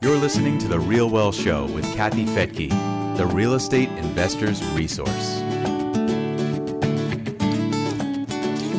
You're 0.00 0.16
listening 0.16 0.58
to 0.58 0.68
The 0.68 0.78
Real 0.78 1.10
Wealth 1.10 1.34
Show 1.34 1.66
with 1.66 1.84
Kathy 1.96 2.24
Fettke, 2.24 3.16
the 3.16 3.26
real 3.26 3.54
estate 3.54 3.88
investor's 3.98 4.64
resource. 4.66 5.40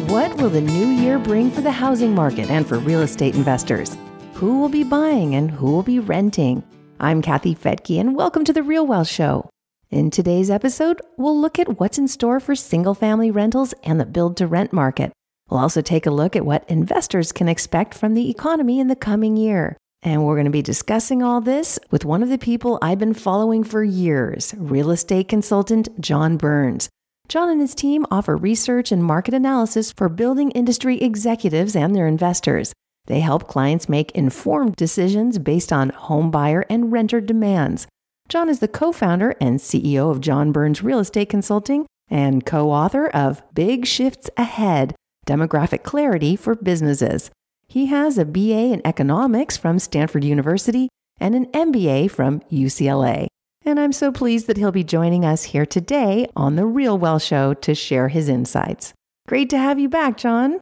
What 0.10 0.33
will 0.37 0.49
the 0.49 0.62
new 0.62 0.87
year 0.87 1.19
bring 1.19 1.51
for 1.51 1.60
the 1.60 1.74
housing 1.74 2.15
market 2.15 2.49
and 2.49 2.65
for 2.65 2.79
real 2.79 3.01
estate 3.01 3.35
investors? 3.35 3.97
Who 4.35 4.62
will 4.62 4.69
be 4.69 4.85
buying 4.85 5.35
and 5.35 5.51
who 5.51 5.65
will 5.65 5.83
be 5.83 5.99
renting? 5.99 6.63
I'm 7.01 7.22
Kathy 7.22 7.54
Fettke, 7.54 7.99
and 7.99 8.15
welcome 8.15 8.46
to 8.46 8.54
The 8.54 8.63
Real 8.63 8.88
Wealth 8.88 9.10
Show. 9.10 9.49
In 9.90 10.12
today's 10.12 10.49
episode, 10.49 11.01
we'll 11.17 11.38
look 11.38 11.60
at 11.60 11.81
what's 11.81 11.97
in 11.97 12.08
store 12.08 12.40
for 12.40 12.56
single 12.56 12.94
family 12.94 13.29
rentals 13.29 13.74
and 13.83 13.99
the 13.99 14.06
build 14.06 14.38
to 14.38 14.47
rent 14.47 14.72
market. 14.72 15.12
We'll 15.49 15.60
also 15.60 15.81
take 15.81 16.05
a 16.05 16.12
look 16.12 16.38
at 16.38 16.45
what 16.45 16.70
investors 16.70 17.34
can 17.34 17.49
expect 17.49 17.94
from 17.94 18.13
the 18.13 18.30
economy 18.30 18.80
in 18.80 18.88
the 18.88 18.95
coming 18.95 19.36
year. 19.36 19.76
And 20.02 20.23
we're 20.23 20.36
going 20.36 20.45
to 20.45 20.52
be 20.52 20.62
discussing 20.62 21.21
all 21.21 21.41
this 21.41 21.77
with 21.91 22.05
one 22.05 22.23
of 22.23 22.30
the 22.30 22.38
people 22.38 22.80
I've 22.81 22.99
been 22.99 23.13
following 23.13 23.63
for 23.63 23.84
years, 23.84 24.53
real 24.57 24.91
estate 24.91 25.27
consultant 25.27 25.90
John 25.99 26.38
Burns. 26.38 26.90
John 27.27 27.49
and 27.49 27.59
his 27.59 27.76
team 27.76 28.05
offer 28.09 28.38
research 28.38 28.91
and 28.91 29.04
market 29.04 29.34
analysis 29.34 29.91
for 29.91 30.09
building 30.09 30.52
industry 30.52 31.02
executives 31.02 31.76
and 31.76 31.95
their 31.95 32.07
investors. 32.07 32.73
They 33.05 33.20
help 33.20 33.48
clients 33.48 33.90
make 33.90 34.12
informed 34.12 34.76
decisions 34.76 35.38
based 35.38 35.73
on 35.73 35.90
home 35.90 36.31
buyer 36.31 36.66
and 36.70 36.91
renter 36.91 37.20
demands. 37.20 37.85
John 38.29 38.48
is 38.48 38.59
the 38.59 38.68
co 38.68 38.91
founder 38.91 39.35
and 39.41 39.59
CEO 39.59 40.09
of 40.09 40.21
John 40.21 40.52
Burns 40.52 40.81
Real 40.81 40.99
Estate 40.99 41.29
Consulting 41.29 41.85
and 42.09 42.45
co 42.45 42.71
author 42.71 43.07
of 43.07 43.43
Big 43.54 43.85
Shifts 43.85 44.29
Ahead 44.38 44.95
Demographic 45.27 45.84
Clarity 45.84 46.35
for 46.35 46.55
Businesses. 46.55 47.29
He 47.69 47.85
has 47.85 48.17
a 48.17 48.25
BA 48.25 48.73
in 48.73 48.81
economics 48.83 49.55
from 49.55 49.77
Stanford 49.77 50.23
University 50.23 50.89
and 51.19 51.35
an 51.35 51.45
MBA 51.51 52.09
from 52.09 52.39
UCLA. 52.51 53.27
And 53.63 53.79
I'm 53.79 53.93
so 53.93 54.11
pleased 54.11 54.48
that 54.48 54.57
he'll 54.57 54.71
be 54.71 54.84
joining 54.84 55.23
us 55.23 55.43
here 55.43 55.67
today 55.67 56.27
on 56.35 56.55
The 56.55 56.65
Real 56.65 56.98
Wealth 56.98 57.21
Show 57.21 57.53
to 57.53 57.76
share 57.76 58.07
his 58.07 58.27
insights. 58.27 58.95
Great 59.27 59.51
to 59.51 59.59
have 59.59 59.77
you 59.77 59.87
back, 59.87 60.17
John. 60.17 60.59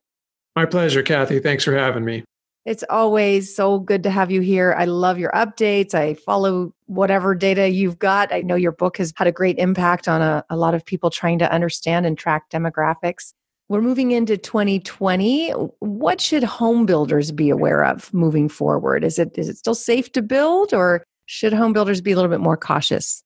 My 0.53 0.66
pleasure, 0.66 1.02
Kathy. 1.02 1.39
Thanks 1.39 1.64
for 1.64 1.77
having 1.77 2.03
me. 2.03 2.25
It's 2.66 2.83
always 2.89 3.55
so 3.55 3.80
good 3.80 4.03
to 4.03 4.09
have 4.09 4.30
you 4.30 4.42
here. 4.42 4.75
I 4.77 4.83
love 4.83 5.17
your 5.17 5.31
updates. 5.31 5.94
I 5.94 6.16
follow 6.16 6.73
whatever 6.88 7.33
data 7.36 7.69
you've 7.69 7.99
got. 7.99 8.33
I 8.33 8.42
know 8.42 8.55
your 8.55 8.73
book 8.73 8.97
has 8.97 9.14
had 9.16 9.27
a 9.27 9.31
great 9.31 9.58
impact 9.59 10.09
on 10.09 10.21
a, 10.21 10.44
a 10.49 10.58
lot 10.58 10.73
of 10.73 10.86
people 10.86 11.09
trying 11.09 11.39
to 11.39 11.49
understand 11.49 12.05
and 12.05 12.17
track 12.17 12.49
demographics. 12.49 13.31
We're 13.70 13.82
moving 13.82 14.12
into 14.12 14.38
2020. 14.38 15.52
What 15.80 16.22
should 16.22 16.44
home 16.44 16.86
builders 16.86 17.32
be 17.32 17.50
aware 17.50 17.84
of 17.84 18.14
moving 18.14 18.48
forward? 18.48 19.04
Is 19.04 19.20
it 19.20 19.38
is 19.38 19.50
it 19.50 19.58
still 19.58 19.76
safe 19.76 20.12
to 20.14 20.22
build 20.22 20.73
or 20.73 21.04
should 21.26 21.52
home 21.52 21.73
builders 21.73 22.00
be 22.00 22.14
a 22.14 22.16
little 22.16 22.32
bit 22.32 22.40
more 22.40 22.56
cautious? 22.56 23.22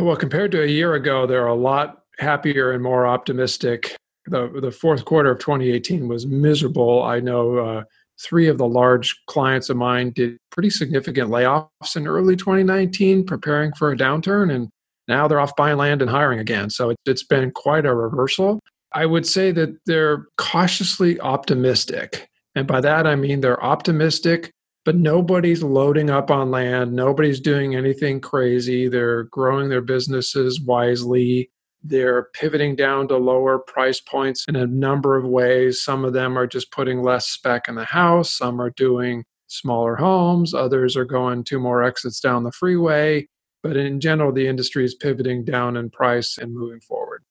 Well, 0.00 0.16
compared 0.16 0.52
to 0.52 0.62
a 0.62 0.66
year 0.66 0.94
ago, 0.94 1.26
they're 1.26 1.46
a 1.46 1.54
lot 1.54 2.02
happier 2.18 2.70
and 2.70 2.82
more 2.82 3.06
optimistic. 3.06 3.96
The 4.26 4.60
the 4.62 4.70
fourth 4.70 5.04
quarter 5.04 5.32
of 5.32 5.40
2018 5.40 6.06
was 6.06 6.24
miserable. 6.24 7.02
I 7.02 7.18
know 7.18 7.58
uh, 7.58 7.84
three 8.22 8.46
of 8.46 8.58
the 8.58 8.68
large 8.68 9.20
clients 9.26 9.70
of 9.70 9.76
mine 9.76 10.10
did 10.10 10.36
pretty 10.50 10.70
significant 10.70 11.30
layoffs 11.30 11.96
in 11.96 12.06
early 12.06 12.36
2019, 12.36 13.24
preparing 13.24 13.72
for 13.72 13.90
a 13.90 13.96
downturn, 13.96 14.54
and 14.54 14.68
now 15.08 15.26
they're 15.26 15.40
off 15.40 15.56
buying 15.56 15.78
land 15.78 16.00
and 16.00 16.10
hiring 16.10 16.38
again. 16.38 16.70
So 16.70 16.90
it, 16.90 16.96
it's 17.06 17.24
been 17.24 17.50
quite 17.50 17.86
a 17.86 17.94
reversal. 17.94 18.60
I 18.92 19.06
would 19.06 19.26
say 19.26 19.52
that 19.52 19.76
they're 19.86 20.26
cautiously 20.36 21.20
optimistic. 21.20 22.28
And 22.54 22.66
by 22.66 22.80
that, 22.80 23.06
I 23.06 23.14
mean 23.14 23.40
they're 23.40 23.62
optimistic, 23.62 24.52
but 24.84 24.96
nobody's 24.96 25.62
loading 25.62 26.10
up 26.10 26.30
on 26.30 26.50
land. 26.50 26.92
Nobody's 26.92 27.40
doing 27.40 27.76
anything 27.76 28.20
crazy. 28.20 28.88
They're 28.88 29.24
growing 29.24 29.68
their 29.68 29.80
businesses 29.80 30.60
wisely. 30.60 31.50
They're 31.82 32.24
pivoting 32.34 32.76
down 32.76 33.08
to 33.08 33.16
lower 33.16 33.58
price 33.58 34.00
points 34.00 34.44
in 34.48 34.56
a 34.56 34.66
number 34.66 35.16
of 35.16 35.24
ways. 35.24 35.82
Some 35.82 36.04
of 36.04 36.12
them 36.12 36.36
are 36.36 36.46
just 36.46 36.72
putting 36.72 37.02
less 37.02 37.28
spec 37.28 37.68
in 37.68 37.74
the 37.74 37.84
house, 37.84 38.36
some 38.36 38.60
are 38.60 38.70
doing 38.70 39.24
smaller 39.46 39.96
homes, 39.96 40.52
others 40.52 40.96
are 40.96 41.04
going 41.04 41.42
two 41.42 41.58
more 41.58 41.82
exits 41.82 42.20
down 42.20 42.44
the 42.44 42.52
freeway. 42.52 43.26
But 43.62 43.76
in 43.76 44.00
general, 44.00 44.32
the 44.32 44.46
industry 44.46 44.84
is 44.84 44.94
pivoting 44.94 45.44
down 45.44 45.76
in 45.76 45.90
price 45.90 46.38
and 46.38 46.52
moving 46.52 46.80
forward. 46.80 47.24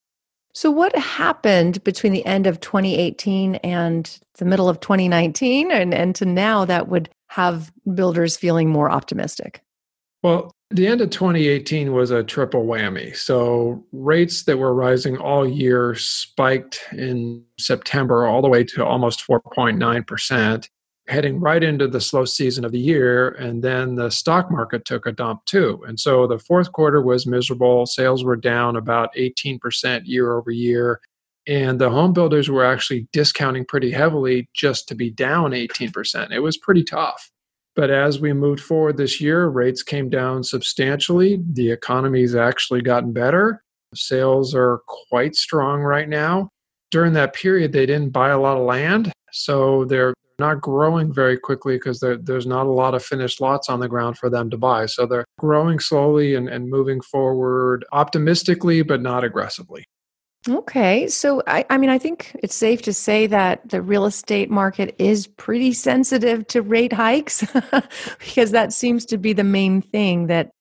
So, 0.54 0.72
what 0.72 0.96
happened 0.96 1.84
between 1.84 2.12
the 2.12 2.26
end 2.26 2.48
of 2.48 2.60
2018 2.60 3.56
and 3.56 4.20
the 4.38 4.46
middle 4.46 4.68
of 4.68 4.80
2019 4.80 5.72
and, 5.72 5.94
and 5.94 6.16
to 6.16 6.26
now 6.26 6.66
that 6.66 6.88
would 6.88 7.10
have 7.28 7.72
builders 7.94 8.36
feeling 8.36 8.70
more 8.70 8.90
optimistic? 8.90 9.62
Well, 10.24 10.52
the 10.72 10.88
end 10.88 11.02
of 11.02 11.12
2018 11.12 11.94
was 11.94 12.12
a 12.12 12.24
triple 12.24 12.66
whammy. 12.66 13.16
So, 13.16 13.86
rates 13.92 14.44
that 14.44 14.58
were 14.58 14.74
rising 14.74 15.18
all 15.18 15.48
year 15.48 15.96
spiked 15.96 16.82
in 16.92 17.44
September 17.60 18.26
all 18.26 18.42
the 18.42 18.50
way 18.50 18.64
to 18.64 18.86
almost 18.86 19.26
4.9% 19.28 20.68
heading 21.10 21.40
right 21.40 21.64
into 21.64 21.88
the 21.88 22.00
slow 22.00 22.24
season 22.24 22.64
of 22.64 22.72
the 22.72 22.80
year. 22.80 23.30
And 23.30 23.64
then 23.64 23.96
the 23.96 24.12
stock 24.12 24.52
market 24.52 24.86
took 24.86 25.06
a 25.06 25.12
dump 25.12 25.44
too. 25.46 25.84
And 25.88 26.00
so 26.00 26.28
the 26.28 26.40
fourth 26.40 26.72
quarter 26.72 27.02
was 27.02 27.26
miserable. 27.26 27.86
Sales 27.86 28.24
were 28.24 28.36
down 28.36 28.76
about 28.76 29.14
18% 29.16 30.02
year 30.06 30.38
over 30.38 30.52
year. 30.52 31.02
And 31.48 31.82
the 31.82 31.90
home 31.90 32.14
builders 32.14 32.48
were 32.48 32.64
actually 32.64 33.08
discounting 33.12 33.66
pretty 33.66 33.90
heavily 33.90 34.50
just 34.54 34.88
to 34.90 34.96
be 34.96 35.10
down 35.10 35.52
18%. 35.52 36.32
It 36.32 36.42
was 36.42 36.58
pretty 36.58 36.84
tough. 36.84 37.32
But 37.76 37.90
as 37.90 38.20
we 38.20 38.34
moved 38.34 38.62
forward 38.62 38.98
this 38.98 39.20
year, 39.20 39.48
rates 39.48 39.82
came 39.82 40.10
down 40.10 40.44
substantially. 40.44 41.42
The 41.54 41.72
economy's 41.72 42.36
actually 42.36 42.82
gotten 42.82 43.14
better. 43.14 43.64
Sales 43.96 44.54
are 44.54 44.82
quite 45.10 45.36
strong 45.36 45.82
right 45.82 46.08
now. 46.08 46.50
During 46.92 47.14
that 47.14 47.34
period, 47.34 47.72
they 47.72 47.86
didn't 47.86 48.10
buy 48.10 48.30
a 48.30 48.40
lot 48.40 48.58
of 48.58 48.66
land. 48.66 49.12
So 49.32 49.86
they're 49.86 50.14
not 50.40 50.62
growing 50.62 51.14
very 51.14 51.38
quickly 51.38 51.76
because 51.76 52.00
there's 52.00 52.46
not 52.46 52.66
a 52.66 52.72
lot 52.72 52.96
of 52.96 53.04
finished 53.04 53.42
lots 53.42 53.70
on 53.70 53.80
the 53.80 53.88
ground 53.88 54.18
for 54.18 54.30
them 54.30 54.50
to 54.50 54.58
buy. 54.58 54.86
So 54.86 55.06
they're 55.06 55.26
growing 55.38 55.80
slowly 55.80 56.36
and, 56.36 56.48
and 56.48 56.70
moving 56.70 57.02
forward 57.02 57.86
optimistically, 57.92 58.82
but 58.82 59.02
not 59.02 59.24
aggressively. 59.24 59.86
Okay. 60.48 61.08
So, 61.10 61.44
I, 61.48 61.66
I 61.70 61.78
mean, 61.78 61.90
I 61.90 61.98
think 61.98 62.32
it's 62.42 62.56
safe 62.56 62.82
to 62.84 62.94
say 62.94 63.28
that 63.28 63.68
the 63.68 63.82
real 63.82 64.06
estate 64.06 64.50
market 64.50 64.96
is 64.98 65.28
pretty 65.28 65.74
sensitive 65.74 66.48
to 66.48 66.62
rate 66.62 66.94
hikes 66.94 67.44
because 68.20 68.52
that 68.52 68.72
seems 68.72 69.06
to 69.08 69.18
be 69.18 69.34
the 69.34 69.44
main 69.44 69.82
thing 69.82 70.28
that, 70.28 70.52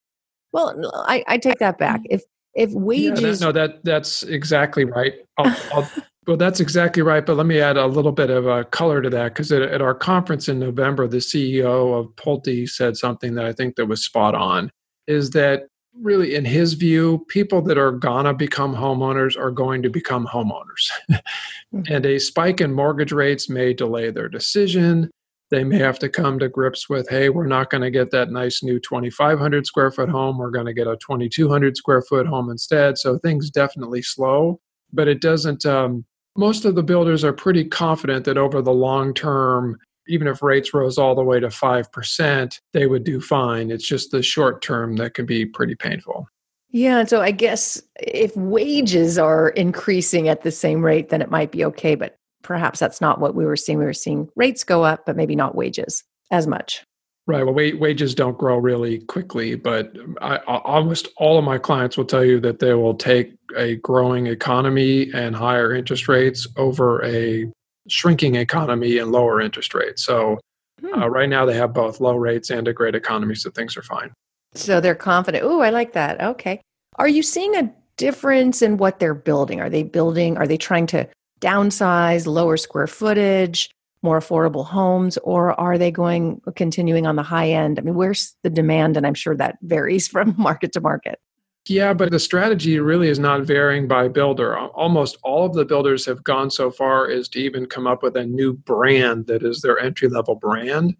well, 0.52 0.74
I, 1.06 1.22
I 1.28 1.38
take 1.38 1.58
that 1.58 1.78
back. 1.78 2.00
Mm. 2.00 2.06
If 2.10 2.22
if 2.54 2.72
wages 2.72 3.40
yeah, 3.40 3.46
no, 3.46 3.52
that 3.52 3.84
that's 3.84 4.24
exactly 4.24 4.84
right 4.84 5.14
I'll, 5.36 5.56
I'll, 5.72 5.88
well, 6.28 6.36
that's 6.36 6.60
exactly 6.60 7.00
right. 7.00 7.24
But 7.24 7.38
let 7.38 7.46
me 7.46 7.58
add 7.58 7.78
a 7.78 7.86
little 7.86 8.12
bit 8.12 8.28
of 8.28 8.46
a 8.46 8.62
color 8.64 9.00
to 9.00 9.08
that 9.08 9.32
because 9.32 9.50
at, 9.50 9.62
at, 9.62 9.80
our 9.80 9.94
conference 9.94 10.46
in 10.46 10.58
November, 10.58 11.08
the 11.08 11.16
CEO 11.16 11.98
of 11.98 12.14
Pulte 12.16 12.68
said 12.68 12.98
something 12.98 13.34
that 13.34 13.46
I 13.46 13.54
think 13.54 13.76
that 13.76 13.86
was 13.86 14.04
spot 14.04 14.34
on. 14.34 14.70
Is 15.06 15.30
that 15.30 15.68
really, 15.98 16.34
in 16.34 16.44
his 16.44 16.74
view, 16.74 17.24
people 17.28 17.62
that 17.62 17.78
are 17.78 17.92
gonna 17.92 18.34
become 18.34 18.76
homeowners 18.76 19.38
are 19.38 19.50
going 19.50 19.82
to 19.82 19.88
become 19.88 20.26
homeowners, 20.26 20.90
mm-hmm. 21.10 21.80
and 21.88 22.04
a 22.04 22.18
spike 22.18 22.60
in 22.60 22.74
mortgage 22.74 23.10
rates 23.12 23.48
may 23.48 23.72
delay 23.72 24.10
their 24.10 24.28
decision. 24.28 25.10
They 25.50 25.64
may 25.64 25.78
have 25.78 25.98
to 26.00 26.10
come 26.10 26.38
to 26.40 26.50
grips 26.50 26.90
with, 26.90 27.08
hey, 27.08 27.30
we're 27.30 27.46
not 27.46 27.70
going 27.70 27.80
to 27.80 27.90
get 27.90 28.10
that 28.10 28.30
nice 28.30 28.62
new 28.62 28.78
2,500 28.78 29.66
square 29.66 29.90
foot 29.90 30.10
home. 30.10 30.36
We're 30.36 30.50
going 30.50 30.66
to 30.66 30.74
get 30.74 30.86
a 30.86 30.98
2,200 30.98 31.74
square 31.74 32.02
foot 32.02 32.26
home 32.26 32.50
instead. 32.50 32.98
So 32.98 33.16
things 33.16 33.48
definitely 33.48 34.02
slow, 34.02 34.60
but 34.92 35.08
it 35.08 35.22
doesn't 35.22 35.64
um, 35.64 36.04
most 36.38 36.64
of 36.64 36.76
the 36.76 36.84
builders 36.84 37.24
are 37.24 37.32
pretty 37.32 37.64
confident 37.64 38.24
that 38.24 38.38
over 38.38 38.62
the 38.62 38.72
long 38.72 39.12
term, 39.12 39.76
even 40.06 40.28
if 40.28 40.40
rates 40.40 40.72
rose 40.72 40.96
all 40.96 41.16
the 41.16 41.22
way 41.22 41.40
to 41.40 41.48
5%, 41.48 42.60
they 42.72 42.86
would 42.86 43.02
do 43.02 43.20
fine. 43.20 43.72
It's 43.72 43.86
just 43.86 44.12
the 44.12 44.22
short 44.22 44.62
term 44.62 44.96
that 44.96 45.14
can 45.14 45.26
be 45.26 45.44
pretty 45.44 45.74
painful. 45.74 46.28
Yeah. 46.70 47.00
And 47.00 47.08
so 47.08 47.20
I 47.20 47.32
guess 47.32 47.82
if 47.98 48.36
wages 48.36 49.18
are 49.18 49.48
increasing 49.50 50.28
at 50.28 50.42
the 50.42 50.52
same 50.52 50.84
rate, 50.84 51.08
then 51.08 51.22
it 51.22 51.30
might 51.30 51.50
be 51.50 51.64
okay. 51.64 51.96
But 51.96 52.16
perhaps 52.42 52.78
that's 52.78 53.00
not 53.00 53.20
what 53.20 53.34
we 53.34 53.44
were 53.44 53.56
seeing. 53.56 53.78
We 53.78 53.84
were 53.84 53.92
seeing 53.92 54.28
rates 54.36 54.62
go 54.62 54.84
up, 54.84 55.06
but 55.06 55.16
maybe 55.16 55.34
not 55.34 55.56
wages 55.56 56.04
as 56.30 56.46
much. 56.46 56.84
Right. 57.28 57.44
Well, 57.44 57.52
wages 57.52 58.14
don't 58.14 58.38
grow 58.38 58.56
really 58.56 59.00
quickly, 59.00 59.54
but 59.54 59.94
I, 60.22 60.38
almost 60.46 61.08
all 61.18 61.38
of 61.38 61.44
my 61.44 61.58
clients 61.58 61.98
will 61.98 62.06
tell 62.06 62.24
you 62.24 62.40
that 62.40 62.58
they 62.58 62.72
will 62.72 62.94
take 62.94 63.34
a 63.54 63.76
growing 63.76 64.28
economy 64.28 65.12
and 65.12 65.36
higher 65.36 65.74
interest 65.74 66.08
rates 66.08 66.46
over 66.56 67.04
a 67.04 67.44
shrinking 67.86 68.36
economy 68.36 68.96
and 68.96 69.12
lower 69.12 69.42
interest 69.42 69.74
rates. 69.74 70.06
So 70.06 70.38
hmm. 70.80 71.02
uh, 71.02 71.06
right 71.08 71.28
now 71.28 71.44
they 71.44 71.52
have 71.52 71.74
both 71.74 72.00
low 72.00 72.16
rates 72.16 72.48
and 72.48 72.66
a 72.66 72.72
great 72.72 72.94
economy, 72.94 73.34
so 73.34 73.50
things 73.50 73.76
are 73.76 73.82
fine. 73.82 74.10
So 74.54 74.80
they're 74.80 74.94
confident. 74.94 75.44
Oh, 75.44 75.60
I 75.60 75.68
like 75.68 75.92
that. 75.92 76.22
Okay. 76.22 76.62
Are 76.96 77.08
you 77.08 77.22
seeing 77.22 77.54
a 77.56 77.70
difference 77.98 78.62
in 78.62 78.78
what 78.78 79.00
they're 79.00 79.12
building? 79.12 79.60
Are 79.60 79.68
they 79.68 79.82
building? 79.82 80.38
Are 80.38 80.46
they 80.46 80.56
trying 80.56 80.86
to 80.88 81.06
downsize, 81.42 82.26
lower 82.26 82.56
square 82.56 82.86
footage? 82.86 83.68
More 84.02 84.18
affordable 84.18 84.64
homes 84.64 85.16
or 85.18 85.58
are 85.60 85.78
they 85.78 85.90
going 85.90 86.40
continuing 86.56 87.06
on 87.06 87.16
the 87.16 87.22
high 87.22 87.50
end? 87.50 87.78
I 87.78 87.82
mean, 87.82 87.94
where's 87.94 88.36
the 88.42 88.50
demand? 88.50 88.96
And 88.96 89.06
I'm 89.06 89.14
sure 89.14 89.36
that 89.36 89.58
varies 89.62 90.08
from 90.08 90.34
market 90.36 90.72
to 90.72 90.80
market. 90.80 91.20
Yeah, 91.66 91.92
but 91.92 92.10
the 92.10 92.18
strategy 92.18 92.78
really 92.78 93.08
is 93.08 93.18
not 93.18 93.42
varying 93.42 93.88
by 93.88 94.08
builder. 94.08 94.56
Almost 94.56 95.18
all 95.22 95.44
of 95.44 95.52
the 95.52 95.66
builders 95.66 96.06
have 96.06 96.24
gone 96.24 96.50
so 96.50 96.70
far 96.70 97.10
as 97.10 97.28
to 97.30 97.40
even 97.40 97.66
come 97.66 97.86
up 97.86 98.02
with 98.02 98.16
a 98.16 98.24
new 98.24 98.54
brand 98.54 99.26
that 99.26 99.42
is 99.42 99.60
their 99.60 99.78
entry 99.78 100.08
level 100.08 100.34
brand. 100.34 100.96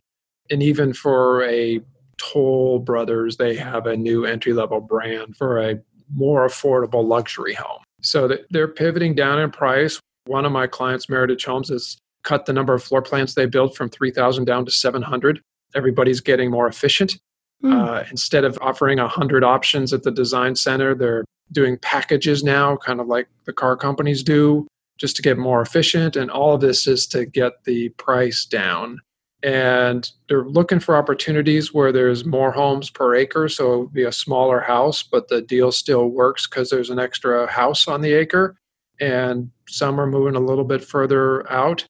And 0.51 0.63
even 0.63 0.93
for 0.93 1.43
a 1.45 1.81
Toll 2.19 2.81
Brothers, 2.81 3.39
they 3.39 3.55
have 3.55 3.87
a 3.87 3.97
new 3.97 4.27
entry 4.27 4.53
level 4.53 4.81
brand 4.81 5.37
for 5.37 5.59
a 5.59 5.81
more 6.13 6.47
affordable 6.47 7.07
luxury 7.07 7.55
home. 7.55 7.83
So 8.03 8.37
they're 8.51 8.69
pivoting 8.69 9.15
down 9.15 9.39
in 9.39 9.51
price. 9.51 9.99
One 10.27 10.45
of 10.45 10.53
my 10.53 10.67
clients, 10.67 11.07
Meritage 11.07 11.45
Homes, 11.47 11.71
has 11.71 11.97
cut 12.29 12.45
the 12.45 12.53
number 12.53 12.75
of 12.75 12.85
floor 12.85 13.01
plans 13.01 13.35
they 13.35 13.47
build 13.47 13.75
from 13.75 13.89
3,000 13.89 14.45
down 14.45 14.67
to 14.67 14.71
700. 14.71 15.41
Everybody's 15.75 16.21
getting 16.21 16.51
more 16.51 16.67
efficient. 16.67 17.19
Mm. 17.65 17.73
Uh, 17.73 18.05
instead 18.11 18.45
of 18.45 18.59
offering 18.61 18.99
100 18.99 19.43
options 19.43 19.95
at 19.95 20.03
the 20.03 20.11
design 20.11 20.55
center, 20.55 20.95
they're 20.95 21.25
doing 21.53 21.79
packages 21.79 22.45
now, 22.45 22.77
kind 22.77 23.01
of 23.01 23.07
like 23.07 23.29
the 23.47 23.53
car 23.53 23.77
companies 23.79 24.23
do, 24.23 24.69
just 24.99 25.17
to 25.17 25.23
get 25.23 25.39
more 25.39 25.63
efficient. 25.63 26.17
And 26.17 26.31
all 26.31 26.55
of 26.55 26.61
this 26.61 26.87
is 26.87 27.07
to 27.09 27.25
get 27.25 27.65
the 27.65 27.89
price 27.91 28.45
down. 28.45 29.01
And 29.43 30.11
they're 30.29 30.45
looking 30.45 30.81
for 30.81 30.97
opportunities 30.97 31.73
where 31.73 31.93
there's 31.93 32.27
more 32.27 32.53
homes 32.53 32.91
per 32.91 33.15
acre. 33.15 33.49
So 33.49 33.73
it 33.73 33.79
would 33.79 33.93
be 33.95 34.03
a 34.03 34.13
smaller 34.13 34.61
house, 34.61 35.03
but 35.03 35.29
the 35.29 35.41
deal 35.41 35.73
still 35.73 36.09
works 36.09 36.47
because 36.47 36.69
there's 36.69 36.91
an 36.91 36.99
extra 36.99 37.51
house 37.51 37.89
on 37.89 38.03
the 38.03 38.13
acre. 38.13 38.57
And 39.01 39.51
some 39.67 39.99
are 39.99 40.07
moving 40.07 40.35
a 40.35 40.41
little 40.41 40.65
bit 40.65 40.85
further 40.85 41.51
out. 41.51 41.87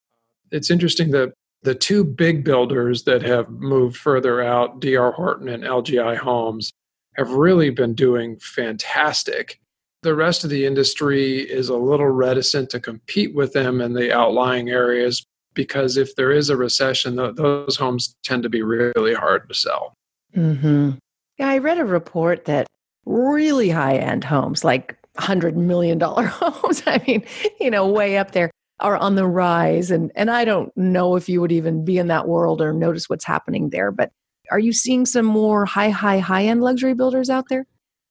It's 0.50 0.70
interesting 0.70 1.10
that 1.12 1.32
the 1.62 1.74
two 1.74 2.04
big 2.04 2.44
builders 2.44 3.04
that 3.04 3.22
have 3.22 3.50
moved 3.50 3.96
further 3.96 4.40
out, 4.40 4.80
DR 4.80 5.12
Horton 5.12 5.48
and 5.48 5.64
LGI 5.64 6.16
Homes, 6.16 6.70
have 7.16 7.30
really 7.30 7.70
been 7.70 7.94
doing 7.94 8.38
fantastic. 8.38 9.58
The 10.02 10.14
rest 10.14 10.44
of 10.44 10.50
the 10.50 10.64
industry 10.64 11.38
is 11.38 11.68
a 11.68 11.76
little 11.76 12.06
reticent 12.06 12.70
to 12.70 12.80
compete 12.80 13.34
with 13.34 13.52
them 13.52 13.80
in 13.80 13.92
the 13.92 14.12
outlying 14.12 14.70
areas 14.70 15.24
because 15.54 15.96
if 15.96 16.14
there 16.14 16.30
is 16.30 16.50
a 16.50 16.56
recession, 16.56 17.16
those 17.16 17.76
homes 17.76 18.14
tend 18.22 18.44
to 18.44 18.48
be 18.48 18.62
really 18.62 19.14
hard 19.14 19.48
to 19.48 19.54
sell. 19.54 19.94
Mm-hmm. 20.36 20.90
Yeah, 21.38 21.48
I 21.48 21.58
read 21.58 21.78
a 21.78 21.84
report 21.84 22.44
that 22.44 22.68
really 23.06 23.70
high 23.70 23.96
end 23.96 24.22
homes, 24.22 24.62
like 24.62 24.96
$100 25.18 25.54
million 25.54 25.98
homes, 26.00 26.82
I 26.86 27.02
mean, 27.06 27.24
you 27.58 27.70
know, 27.70 27.88
way 27.88 28.18
up 28.18 28.30
there, 28.30 28.52
are 28.80 28.96
on 28.96 29.14
the 29.14 29.26
rise 29.26 29.90
and 29.90 30.12
and 30.14 30.30
I 30.30 30.44
don't 30.44 30.74
know 30.76 31.16
if 31.16 31.28
you 31.28 31.40
would 31.40 31.52
even 31.52 31.84
be 31.84 31.98
in 31.98 32.08
that 32.08 32.28
world 32.28 32.60
or 32.60 32.72
notice 32.72 33.08
what's 33.08 33.24
happening 33.24 33.70
there 33.70 33.90
but 33.90 34.12
are 34.50 34.58
you 34.58 34.72
seeing 34.72 35.04
some 35.04 35.26
more 35.26 35.64
high 35.64 35.90
high 35.90 36.18
high 36.18 36.44
end 36.44 36.62
luxury 36.62 36.94
builders 36.94 37.28
out 37.28 37.48
there? 37.48 37.66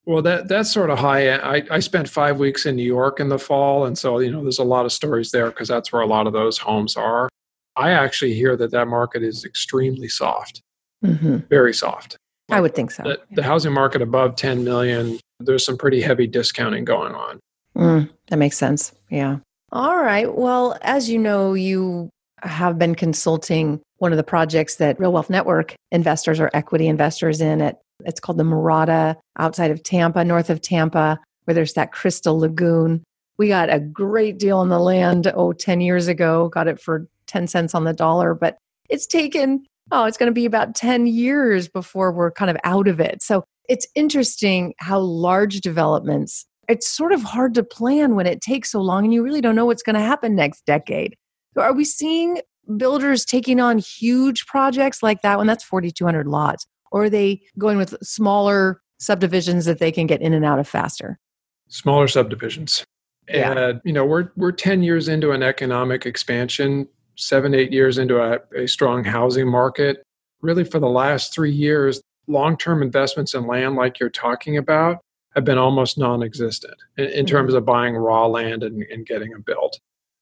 Well 0.05 0.21
that 0.21 0.47
that's 0.47 0.71
sort 0.71 0.89
of 0.89 0.99
high 0.99 1.27
end 1.27 1.41
I, 1.41 1.63
I 1.71 1.79
spent 1.79 2.09
five 2.09 2.39
weeks 2.39 2.65
in 2.65 2.75
new 2.75 2.83
york 2.83 3.19
in 3.19 3.29
the 3.29 3.39
fall 3.39 3.85
and 3.85 3.97
so 3.97 4.19
you 4.19 4.31
know 4.31 4.41
there's 4.41 4.59
a 4.59 4.63
lot 4.63 4.85
of 4.85 4.91
stories 4.91 5.31
there 5.31 5.49
because 5.49 5.67
that's 5.67 5.91
where 5.91 6.01
a 6.01 6.07
lot 6.07 6.27
of 6.27 6.33
those 6.33 6.57
homes 6.57 6.95
are. 6.95 7.29
I 7.75 7.91
actually 7.91 8.33
hear 8.33 8.57
that 8.57 8.71
that 8.71 8.87
market 8.87 9.21
is 9.21 9.45
extremely 9.45 10.07
soft. 10.07 10.61
Mm-hmm. 11.05 11.37
very 11.47 11.75
soft. 11.75 12.17
Like 12.49 12.57
i 12.57 12.61
would 12.61 12.73
think 12.73 12.89
so 12.89 13.03
the, 13.03 13.19
the, 13.31 13.43
housing 13.43 13.71
market 13.71 14.01
above 14.01 14.35
10 14.35 14.63
million 14.63 15.19
there's 15.39 15.63
some 15.63 15.77
pretty 15.77 16.01
heavy 16.01 16.25
discounting 16.25 16.85
going 16.85 17.13
on. 17.13 17.39
Mm, 17.75 18.09
that 18.29 18.37
makes 18.37 18.57
sense 18.57 18.93
yeah 19.11 19.37
all 19.71 19.97
right. 19.97 20.33
Well, 20.33 20.77
as 20.81 21.09
you 21.09 21.19
know, 21.19 21.53
you 21.53 22.09
have 22.43 22.77
been 22.77 22.95
consulting 22.95 23.81
one 23.97 24.11
of 24.11 24.17
the 24.17 24.23
projects 24.23 24.75
that 24.75 24.99
Real 24.99 25.11
Wealth 25.11 25.29
Network 25.29 25.75
investors 25.91 26.39
or 26.39 26.49
equity 26.53 26.87
investors 26.87 27.41
in 27.41 27.61
at 27.61 27.79
it's 28.05 28.19
called 28.19 28.37
the 28.37 28.43
Mirada 28.43 29.15
outside 29.39 29.71
of 29.71 29.81
Tampa, 29.81 30.23
north 30.23 30.49
of 30.49 30.61
Tampa, 30.61 31.19
where 31.45 31.55
there's 31.55 31.73
that 31.73 31.91
crystal 31.91 32.39
lagoon. 32.39 33.03
We 33.37 33.47
got 33.47 33.73
a 33.73 33.79
great 33.79 34.37
deal 34.37 34.59
on 34.59 34.69
the 34.69 34.79
land, 34.79 35.31
oh, 35.35 35.53
10 35.53 35.81
years 35.81 36.07
ago, 36.07 36.49
got 36.49 36.67
it 36.67 36.79
for 36.79 37.07
10 37.25 37.47
cents 37.47 37.73
on 37.73 37.83
the 37.83 37.93
dollar, 37.93 38.33
but 38.33 38.57
it's 38.89 39.07
taken, 39.07 39.65
oh, 39.91 40.05
it's 40.05 40.17
going 40.17 40.29
to 40.29 40.33
be 40.33 40.45
about 40.45 40.75
10 40.75 41.07
years 41.07 41.67
before 41.67 42.11
we're 42.11 42.31
kind 42.31 42.51
of 42.51 42.57
out 42.63 42.87
of 42.87 42.99
it. 42.99 43.21
So 43.21 43.43
it's 43.67 43.87
interesting 43.95 44.73
how 44.77 44.99
large 44.99 45.61
developments 45.61 46.45
it's 46.67 46.87
sort 46.87 47.11
of 47.11 47.23
hard 47.23 47.53
to 47.55 47.63
plan 47.63 48.15
when 48.15 48.25
it 48.25 48.41
takes 48.41 48.71
so 48.71 48.81
long 48.81 49.05
and 49.05 49.13
you 49.13 49.23
really 49.23 49.41
don't 49.41 49.55
know 49.55 49.65
what's 49.65 49.83
going 49.83 49.95
to 49.95 50.01
happen 50.01 50.35
next 50.35 50.65
decade. 50.65 51.15
So 51.53 51.61
are 51.61 51.73
we 51.73 51.85
seeing 51.85 52.41
builders 52.75 53.25
taking 53.25 53.59
on 53.59 53.77
huge 53.77 54.45
projects 54.45 55.01
like 55.01 55.21
that 55.21 55.37
one? 55.37 55.47
That's 55.47 55.63
4,200 55.63 56.27
lots. 56.27 56.65
Or 56.91 57.05
are 57.05 57.09
they 57.09 57.41
going 57.57 57.77
with 57.77 57.95
smaller 58.03 58.81
subdivisions 58.99 59.65
that 59.65 59.79
they 59.79 59.91
can 59.91 60.07
get 60.07 60.21
in 60.21 60.33
and 60.33 60.45
out 60.45 60.59
of 60.59 60.67
faster? 60.67 61.19
Smaller 61.69 62.07
subdivisions. 62.07 62.83
Yeah. 63.29 63.51
And, 63.51 63.81
you 63.83 63.93
know, 63.93 64.05
we're, 64.05 64.31
we're 64.37 64.51
10 64.51 64.83
years 64.83 65.07
into 65.07 65.31
an 65.31 65.43
economic 65.43 66.05
expansion, 66.05 66.87
seven, 67.17 67.53
eight 67.53 67.73
years 67.73 67.97
into 67.97 68.21
a, 68.21 68.39
a 68.55 68.67
strong 68.67 69.03
housing 69.03 69.47
market. 69.47 70.03
Really, 70.41 70.63
for 70.63 70.79
the 70.79 70.89
last 70.89 71.33
three 71.33 71.51
years, 71.51 71.99
long 72.27 72.57
term 72.57 72.81
investments 72.81 73.33
in 73.33 73.47
land, 73.47 73.75
like 73.75 73.99
you're 73.99 74.09
talking 74.09 74.57
about, 74.57 74.99
have 75.37 75.45
been 75.45 75.59
almost 75.59 75.99
non-existent 75.99 76.73
in, 76.97 77.05
in 77.05 77.11
mm-hmm. 77.11 77.25
terms 77.25 77.53
of 77.53 77.63
buying 77.63 77.95
raw 77.95 78.25
land 78.25 78.63
and, 78.63 78.81
and 78.91 79.05
getting 79.05 79.31
them 79.31 79.43
built. 79.45 79.79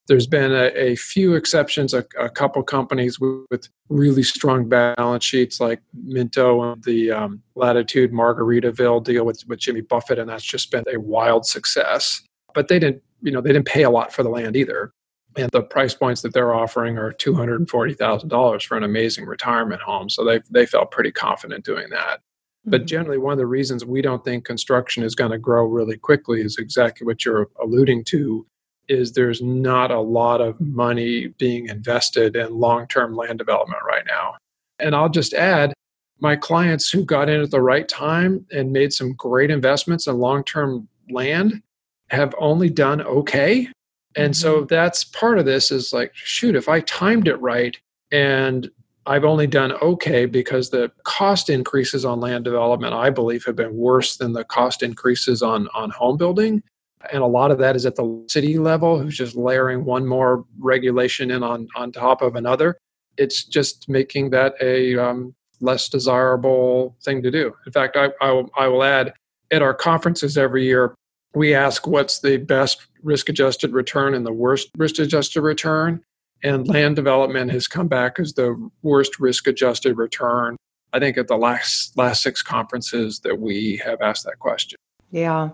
There's 0.08 0.28
been 0.28 0.52
a, 0.52 0.66
a 0.78 0.96
few 0.98 1.34
exceptions, 1.34 1.94
a, 1.94 2.06
a, 2.20 2.30
couple 2.30 2.62
companies 2.62 3.20
with, 3.20 3.46
with, 3.50 3.70
really 3.90 4.24
strong 4.24 4.68
balance 4.68 5.24
sheets 5.24 5.60
like 5.60 5.82
Minto 5.94 6.74
and 6.74 6.84
the 6.84 7.12
um, 7.12 7.42
Latitude 7.56 8.12
Margaritaville 8.12 9.04
deal 9.04 9.26
with, 9.26 9.44
with 9.48 9.60
Jimmy 9.60 9.82
Buffett, 9.82 10.20
and 10.20 10.30
that's 10.30 10.44
just 10.44 10.70
been 10.70 10.84
a 10.94 11.00
wild 11.00 11.46
success. 11.46 12.22
But 12.54 12.68
they 12.68 12.78
didn't, 12.78 13.02
you 13.22 13.32
know, 13.32 13.42
they 13.42 13.54
didn't 13.54 13.68
pay 13.68 13.84
a 13.84 13.90
lot 13.90 14.14
for 14.14 14.22
the 14.22 14.30
land 14.30 14.56
either. 14.56 14.92
And 15.38 15.50
the 15.52 15.64
price 15.64 15.94
points 15.94 16.22
that 16.22 16.34
they're 16.34 16.54
offering 16.54 16.98
are 16.98 17.12
two 17.12 17.36
hundred 17.36 17.60
and 17.60 17.70
forty 17.70 17.94
thousand 17.94 18.30
dollars 18.30 18.64
for 18.64 18.78
an 18.78 18.84
amazing 18.84 19.26
retirement 19.26 19.82
home. 19.82 20.10
So 20.10 20.24
they 20.24 20.42
they 20.50 20.66
felt 20.66 20.92
pretty 20.92 21.12
confident 21.12 21.66
doing 21.66 21.90
that. 21.90 22.22
But 22.66 22.82
mm-hmm. 22.82 22.88
generally, 22.88 23.18
one 23.18 23.34
of 23.34 23.38
the 23.38 23.46
reasons 23.46 23.86
we 23.86 24.02
don't 24.02 24.24
think 24.24 24.46
construction 24.46 25.04
is 25.04 25.16
going 25.16 25.32
to 25.32 25.38
grow 25.38 25.66
really 25.66 25.98
quickly 25.98 26.42
is 26.42 26.58
exactly 26.58 27.06
what 27.06 27.24
you're 27.24 27.48
alluding 27.62 28.04
to 28.06 28.46
is 28.88 29.14
there's 29.14 29.42
not 29.42 29.92
a 29.92 30.00
lot 30.00 30.42
of 30.42 30.60
money 30.60 31.28
being 31.40 31.68
invested 31.68 32.36
in 32.36 32.60
long-term 32.60 33.16
land 33.16 33.38
development 33.38 33.82
right 33.88 34.06
now. 34.06 34.36
And 34.80 34.96
I'll 34.96 35.10
just 35.10 35.34
add, 35.34 35.74
my 36.20 36.36
clients 36.36 36.90
who 36.90 37.04
got 37.04 37.30
in 37.30 37.42
at 37.42 37.52
the 37.52 37.62
right 37.62 37.88
time 37.88 38.46
and 38.52 38.72
made 38.72 38.94
some 38.94 39.14
great 39.14 39.52
investments 39.52 40.08
in 40.08 40.18
long-term 40.18 40.88
land 41.10 41.62
have 42.10 42.34
only 42.38 42.70
done 42.70 43.02
okay. 43.02 43.68
And 44.16 44.36
so 44.36 44.58
mm-hmm. 44.58 44.68
that's 44.68 45.04
part 45.04 45.40
of 45.40 45.46
this 45.46 45.72
is 45.72 45.92
like, 45.92 46.12
shoot, 46.14 46.56
if 46.56 46.70
I 46.70 46.80
timed 46.82 47.28
it 47.28 47.40
right 47.42 47.78
and 48.12 48.70
I've 49.08 49.24
only 49.24 49.48
done 49.48 49.72
okay 49.74 50.26
because 50.26 50.70
the 50.70 50.92
cost 51.04 51.50
increases 51.50 52.06
on 52.06 52.20
land 52.20 52.44
development, 52.44 52.94
I 52.94 53.10
believe, 53.10 53.46
have 53.46 53.56
been 53.56 53.76
worse 53.76 54.18
than 54.18 54.34
the 54.34 54.44
cost 54.44 54.82
increases 54.82 55.42
on, 55.42 55.68
on 55.74 55.92
home 55.92 56.18
building. 56.18 56.64
And 57.12 57.22
a 57.22 57.28
lot 57.28 57.52
of 57.52 57.60
that 57.60 57.76
is 57.76 57.86
at 57.86 57.96
the 57.96 58.26
city 58.28 58.58
level, 58.58 58.98
who's 58.98 59.16
just 59.16 59.36
layering 59.36 59.86
one 59.86 60.08
more 60.08 60.46
regulation 60.58 61.30
in 61.30 61.44
on, 61.44 61.68
on 61.76 61.92
top 61.92 62.24
of 62.24 62.36
another. 62.36 62.78
It's 63.18 63.44
just 63.44 63.88
making 63.88 64.32
that 64.32 64.56
a 64.60 64.98
um, 64.98 65.36
less 65.62 65.88
desirable 65.88 66.96
thing 67.04 67.22
to 67.22 67.30
do. 67.30 67.54
In 67.68 67.72
fact, 67.72 67.96
I, 67.96 68.10
I, 68.22 68.32
will, 68.32 68.50
I 68.58 68.68
will 68.68 68.84
add 68.84 69.14
at 69.52 69.62
our 69.62 69.74
conferences 69.74 70.38
every 70.38 70.66
year, 70.66 70.96
we 71.36 71.54
ask 71.54 71.86
what's 71.86 72.20
the 72.20 72.38
best 72.38 72.88
risk 73.04 73.30
adjusted 73.30 73.74
return 73.74 74.16
and 74.16 74.26
the 74.26 74.34
worst 74.34 74.70
risk 74.78 75.00
adjusted 75.00 75.42
return 75.42 76.02
and 76.44 76.68
land 76.68 76.96
development 76.96 77.52
has 77.52 77.68
come 77.68 77.88
back 77.88 78.20
as 78.20 78.34
the 78.34 78.70
worst 78.82 79.20
risk 79.20 79.48
adjusted 79.48 79.98
return 79.98 80.56
i 80.94 81.00
think 81.00 81.18
at 81.18 81.28
the 81.28 81.38
last 81.38 81.98
last 81.98 82.24
six 82.24 82.42
conferences 82.42 83.20
that 83.20 83.40
we 83.40 83.82
have 83.84 84.02
asked 84.02 84.26
that 84.26 84.40
question. 84.40 84.78
Yeah. 85.12 85.50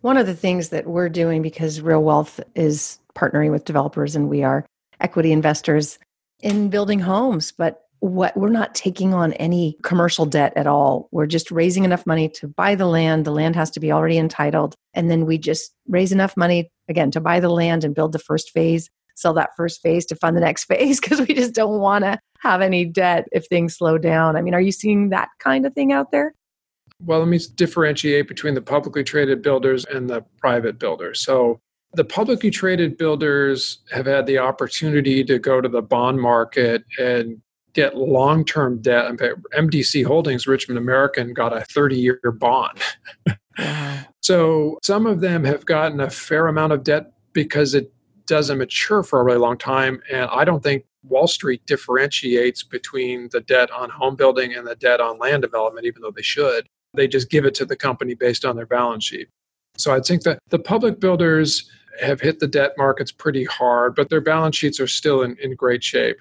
One 0.00 0.16
of 0.16 0.26
the 0.26 0.34
things 0.34 0.70
that 0.70 0.86
we're 0.86 1.08
doing 1.08 1.42
because 1.42 1.80
real 1.80 2.02
wealth 2.02 2.40
is 2.54 2.98
partnering 3.14 3.50
with 3.50 3.64
developers 3.64 4.14
and 4.14 4.28
we 4.28 4.42
are 4.42 4.64
equity 5.00 5.32
investors 5.32 5.98
in 6.40 6.68
building 6.68 7.00
homes 7.00 7.52
but 7.52 7.82
what 8.00 8.36
we're 8.36 8.48
not 8.48 8.74
taking 8.74 9.14
on 9.14 9.32
any 9.34 9.76
commercial 9.82 10.26
debt 10.26 10.52
at 10.54 10.66
all. 10.66 11.08
We're 11.12 11.26
just 11.26 11.50
raising 11.50 11.84
enough 11.84 12.06
money 12.06 12.28
to 12.30 12.46
buy 12.46 12.74
the 12.74 12.86
land. 12.86 13.24
The 13.24 13.32
land 13.32 13.56
has 13.56 13.70
to 13.70 13.80
be 13.80 13.90
already 13.90 14.18
entitled. 14.18 14.74
And 14.92 15.10
then 15.10 15.24
we 15.24 15.38
just 15.38 15.72
raise 15.88 16.12
enough 16.12 16.36
money 16.36 16.70
again 16.88 17.10
to 17.12 17.20
buy 17.20 17.40
the 17.40 17.48
land 17.48 17.84
and 17.84 17.94
build 17.94 18.12
the 18.12 18.18
first 18.18 18.50
phase 18.50 18.90
sell 19.16 19.34
that 19.34 19.50
first 19.56 19.82
phase 19.82 20.06
to 20.06 20.16
fund 20.16 20.36
the 20.36 20.40
next 20.40 20.64
phase 20.68 21.00
because 21.00 21.20
we 21.20 21.34
just 21.34 21.54
don't 21.54 21.80
want 21.80 22.04
to 22.04 22.18
have 22.40 22.60
any 22.60 22.84
debt 22.84 23.26
if 23.32 23.46
things 23.46 23.76
slow 23.76 23.98
down. 23.98 24.36
I 24.36 24.42
mean, 24.42 24.54
are 24.54 24.60
you 24.60 24.72
seeing 24.72 25.08
that 25.10 25.28
kind 25.40 25.66
of 25.66 25.74
thing 25.74 25.92
out 25.92 26.12
there? 26.12 26.34
Well, 27.04 27.18
let 27.18 27.28
me 27.28 27.38
differentiate 27.56 28.28
between 28.28 28.54
the 28.54 28.62
publicly 28.62 29.04
traded 29.04 29.42
builders 29.42 29.84
and 29.84 30.08
the 30.08 30.24
private 30.38 30.78
builders. 30.78 31.20
So, 31.20 31.60
The 31.92 32.04
publicly 32.04 32.50
traded 32.50 32.96
builders 32.96 33.78
have 33.90 34.06
had 34.06 34.26
the 34.26 34.38
opportunity 34.38 35.24
to 35.24 35.38
go 35.38 35.60
to 35.60 35.68
the 35.68 35.82
bond 35.82 36.20
market 36.20 36.84
and 36.98 37.40
get 37.74 37.96
long 37.96 38.44
term 38.44 38.80
debt. 38.80 39.12
MDC 39.12 40.04
Holdings, 40.06 40.46
Richmond 40.46 40.78
American, 40.78 41.34
got 41.34 41.54
a 41.54 41.60
30 41.62 41.96
year 41.96 42.20
bond. 42.38 42.78
Wow. 43.58 44.00
so 44.20 44.78
some 44.82 45.06
of 45.06 45.20
them 45.22 45.42
have 45.44 45.64
gotten 45.64 46.00
a 46.00 46.10
fair 46.10 46.48
amount 46.48 46.74
of 46.74 46.84
debt 46.84 47.12
because 47.32 47.72
it 47.72 47.90
doesn't 48.26 48.58
mature 48.58 49.02
for 49.02 49.20
a 49.20 49.24
really 49.24 49.38
long 49.38 49.58
time. 49.58 50.00
And 50.10 50.28
I 50.30 50.44
don't 50.44 50.62
think 50.62 50.84
Wall 51.04 51.26
Street 51.26 51.64
differentiates 51.66 52.62
between 52.62 53.28
the 53.32 53.40
debt 53.40 53.70
on 53.70 53.90
home 53.90 54.16
building 54.16 54.54
and 54.54 54.66
the 54.66 54.76
debt 54.76 55.00
on 55.00 55.18
land 55.18 55.42
development, 55.42 55.86
even 55.86 56.02
though 56.02 56.10
they 56.10 56.22
should. 56.22 56.66
They 56.94 57.08
just 57.08 57.30
give 57.30 57.44
it 57.44 57.54
to 57.56 57.64
the 57.64 57.76
company 57.76 58.14
based 58.14 58.44
on 58.44 58.56
their 58.56 58.66
balance 58.66 59.04
sheet. 59.04 59.28
So 59.76 59.94
I 59.94 60.00
think 60.00 60.22
that 60.22 60.38
the 60.48 60.58
public 60.58 61.00
builders 61.00 61.70
have 62.00 62.20
hit 62.20 62.40
the 62.40 62.46
debt 62.46 62.72
markets 62.76 63.12
pretty 63.12 63.44
hard, 63.44 63.94
but 63.94 64.08
their 64.08 64.20
balance 64.20 64.56
sheets 64.56 64.80
are 64.80 64.86
still 64.86 65.22
in, 65.22 65.36
in 65.38 65.54
great 65.54 65.84
shape. 65.84 66.16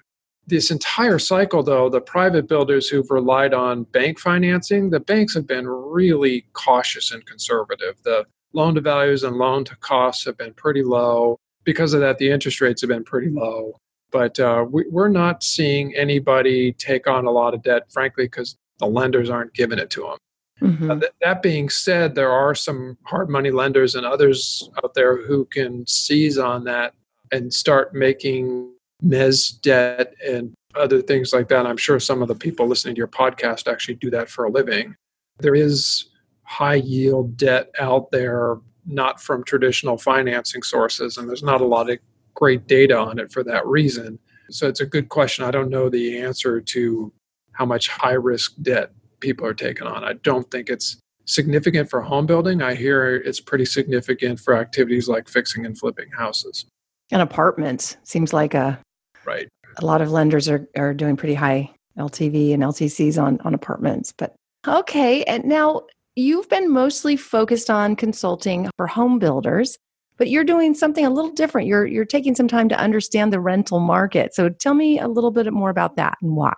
This 0.47 0.69
entire 0.69 1.17
cycle, 1.17 1.63
though, 1.63 1.89
the 1.89 2.01
private 2.01 2.47
builders 2.47 2.87
who've 2.87 3.09
relied 3.09 3.53
on 3.53 3.83
bank 3.85 4.19
financing, 4.19 4.89
the 4.89 4.99
banks 4.99 5.33
have 5.33 5.47
been 5.47 5.67
really 5.67 6.45
cautious 6.53 7.11
and 7.11 7.25
conservative. 7.25 7.95
The 8.03 8.25
loan 8.53 8.75
to 8.75 8.81
values 8.81 9.23
and 9.23 9.37
loan 9.37 9.65
to 9.65 9.75
costs 9.77 10.23
have 10.25 10.37
been 10.37 10.53
pretty 10.53 10.83
low. 10.83 11.39
Because 11.65 11.93
of 11.93 12.01
that, 12.01 12.17
the 12.17 12.29
interest 12.29 12.61
rates 12.61 12.81
have 12.81 12.89
been 12.89 13.03
pretty 13.03 13.29
low. 13.29 13.73
But 14.11 14.39
uh, 14.39 14.65
we, 14.69 14.85
are 14.95 15.09
not 15.09 15.43
seeing 15.43 15.93
anybody 15.95 16.71
take 16.73 17.07
on 17.07 17.25
a 17.25 17.31
lot 17.31 17.53
of 17.53 17.63
debt, 17.63 17.91
frankly, 17.91 18.25
because 18.25 18.55
the 18.79 18.85
lenders 18.85 19.29
aren't 19.29 19.53
giving 19.53 19.79
it 19.79 19.89
to 19.89 20.01
them. 20.01 20.17
Mm-hmm. 20.61 20.91
Uh, 20.91 20.99
th- 20.99 21.11
that 21.21 21.41
being 21.41 21.69
said, 21.69 22.15
there 22.15 22.31
are 22.31 22.55
some 22.55 22.97
hard 23.03 23.29
money 23.29 23.51
lenders 23.51 23.95
and 23.95 24.05
others 24.05 24.69
out 24.83 24.93
there 24.93 25.21
who 25.21 25.45
can 25.45 25.85
seize 25.85 26.37
on 26.37 26.63
that 26.63 26.93
and 27.31 27.53
start 27.53 27.93
making 27.93 28.71
mez 29.03 29.59
debt 29.61 30.13
and 30.25 30.53
other 30.75 31.01
things 31.01 31.33
like 31.33 31.47
that. 31.49 31.65
I'm 31.65 31.77
sure 31.77 31.99
some 31.99 32.21
of 32.21 32.27
the 32.27 32.35
people 32.35 32.67
listening 32.67 32.95
to 32.95 32.99
your 32.99 33.07
podcast 33.07 33.71
actually 33.71 33.95
do 33.95 34.09
that 34.11 34.29
for 34.29 34.45
a 34.45 34.51
living. 34.51 34.95
There 35.39 35.55
is 35.55 36.09
high 36.43 36.75
yield 36.75 37.37
debt 37.37 37.69
out 37.79 38.11
there, 38.11 38.57
not 38.85 39.21
from 39.21 39.43
traditional 39.43 39.97
financing 39.97 40.63
sources, 40.63 41.17
and 41.17 41.27
there's 41.27 41.43
not 41.43 41.61
a 41.61 41.65
lot 41.65 41.89
of 41.89 41.99
great 42.33 42.67
data 42.67 42.97
on 42.97 43.19
it 43.19 43.31
for 43.31 43.43
that 43.43 43.65
reason. 43.65 44.19
So 44.49 44.67
it's 44.67 44.81
a 44.81 44.85
good 44.85 45.09
question. 45.09 45.45
I 45.45 45.51
don't 45.51 45.69
know 45.69 45.89
the 45.89 46.19
answer 46.19 46.61
to 46.61 47.11
how 47.53 47.65
much 47.65 47.87
high 47.87 48.13
risk 48.13 48.53
debt 48.61 48.91
people 49.19 49.45
are 49.45 49.53
taking 49.53 49.87
on. 49.87 50.03
I 50.03 50.13
don't 50.13 50.49
think 50.51 50.69
it's 50.69 50.97
significant 51.25 51.89
for 51.89 52.01
home 52.01 52.25
building. 52.25 52.61
I 52.61 52.75
hear 52.75 53.15
it's 53.15 53.39
pretty 53.39 53.65
significant 53.65 54.39
for 54.39 54.55
activities 54.55 55.07
like 55.07 55.27
fixing 55.27 55.65
and 55.65 55.77
flipping 55.77 56.11
houses. 56.11 56.65
And 57.11 57.21
apartments 57.21 57.97
seems 58.03 58.33
like 58.33 58.53
a 58.53 58.79
Right. 59.25 59.49
A 59.77 59.85
lot 59.85 60.01
of 60.01 60.11
lenders 60.11 60.47
are, 60.47 60.67
are 60.77 60.93
doing 60.93 61.17
pretty 61.17 61.33
high 61.33 61.71
LTV 61.97 62.53
and 62.53 62.63
LTCs 62.63 63.21
on, 63.21 63.39
on 63.41 63.53
apartments. 63.53 64.13
But 64.17 64.35
okay. 64.67 65.23
And 65.23 65.45
now 65.45 65.83
you've 66.15 66.49
been 66.49 66.71
mostly 66.71 67.15
focused 67.15 67.69
on 67.69 67.95
consulting 67.95 68.69
for 68.77 68.87
home 68.87 69.19
builders, 69.19 69.77
but 70.17 70.29
you're 70.29 70.43
doing 70.43 70.73
something 70.73 71.05
a 71.05 71.09
little 71.09 71.31
different. 71.31 71.67
You're 71.67 71.85
you're 71.85 72.05
taking 72.05 72.35
some 72.35 72.47
time 72.47 72.69
to 72.69 72.79
understand 72.79 73.33
the 73.33 73.39
rental 73.39 73.79
market. 73.79 74.33
So 74.33 74.49
tell 74.49 74.73
me 74.73 74.99
a 74.99 75.07
little 75.07 75.31
bit 75.31 75.51
more 75.51 75.69
about 75.69 75.95
that 75.97 76.17
and 76.21 76.35
why. 76.35 76.53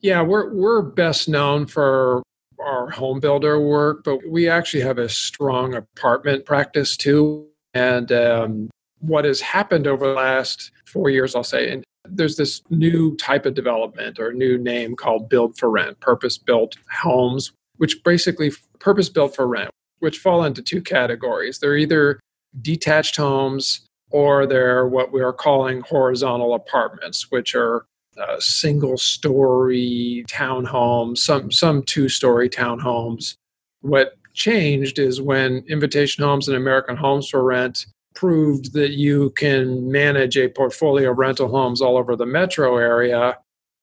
Yeah, 0.00 0.22
we're 0.22 0.52
we're 0.54 0.82
best 0.82 1.28
known 1.28 1.66
for 1.66 2.22
our 2.60 2.90
home 2.90 3.20
builder 3.20 3.60
work, 3.60 4.04
but 4.04 4.20
we 4.28 4.48
actually 4.48 4.82
have 4.82 4.98
a 4.98 5.08
strong 5.08 5.74
apartment 5.74 6.44
practice 6.44 6.96
too. 6.96 7.46
And 7.72 8.12
um, 8.12 8.70
what 9.00 9.24
has 9.24 9.40
happened 9.40 9.86
over 9.86 10.06
the 10.06 10.12
last 10.14 10.70
four 10.86 11.10
years, 11.10 11.34
I'll 11.34 11.42
say, 11.42 11.70
and 11.70 11.84
there's 12.06 12.36
this 12.36 12.62
new 12.70 13.16
type 13.16 13.46
of 13.46 13.54
development 13.54 14.20
or 14.20 14.32
new 14.32 14.58
name 14.58 14.94
called 14.94 15.28
build 15.28 15.58
for 15.58 15.70
rent, 15.70 15.98
purpose 16.00 16.38
built 16.38 16.76
homes, 17.02 17.52
which 17.84 18.02
basically 18.02 18.50
purpose 18.78 19.10
built 19.10 19.36
for 19.36 19.46
rent, 19.46 19.70
which 19.98 20.16
fall 20.16 20.42
into 20.42 20.62
two 20.62 20.80
categories. 20.80 21.58
They're 21.58 21.76
either 21.76 22.18
detached 22.62 23.16
homes 23.16 23.84
or 24.10 24.46
they're 24.46 24.88
what 24.88 25.12
we 25.12 25.20
are 25.20 25.34
calling 25.34 25.82
horizontal 25.82 26.54
apartments, 26.54 27.30
which 27.30 27.54
are 27.54 27.84
uh, 28.18 28.36
single 28.38 28.96
story 28.96 30.24
townhomes, 30.30 31.18
some, 31.18 31.52
some 31.52 31.82
two 31.82 32.08
story 32.08 32.48
townhomes. 32.48 33.34
What 33.82 34.14
changed 34.32 34.98
is 34.98 35.20
when 35.20 35.62
Invitation 35.68 36.24
Homes 36.24 36.48
and 36.48 36.56
American 36.56 36.96
Homes 36.96 37.28
for 37.28 37.44
Rent 37.44 37.84
proved 38.14 38.72
that 38.72 38.92
you 38.92 39.28
can 39.36 39.92
manage 39.92 40.38
a 40.38 40.48
portfolio 40.48 41.10
of 41.10 41.18
rental 41.18 41.48
homes 41.48 41.82
all 41.82 41.98
over 41.98 42.16
the 42.16 42.24
metro 42.24 42.78
area, 42.78 43.36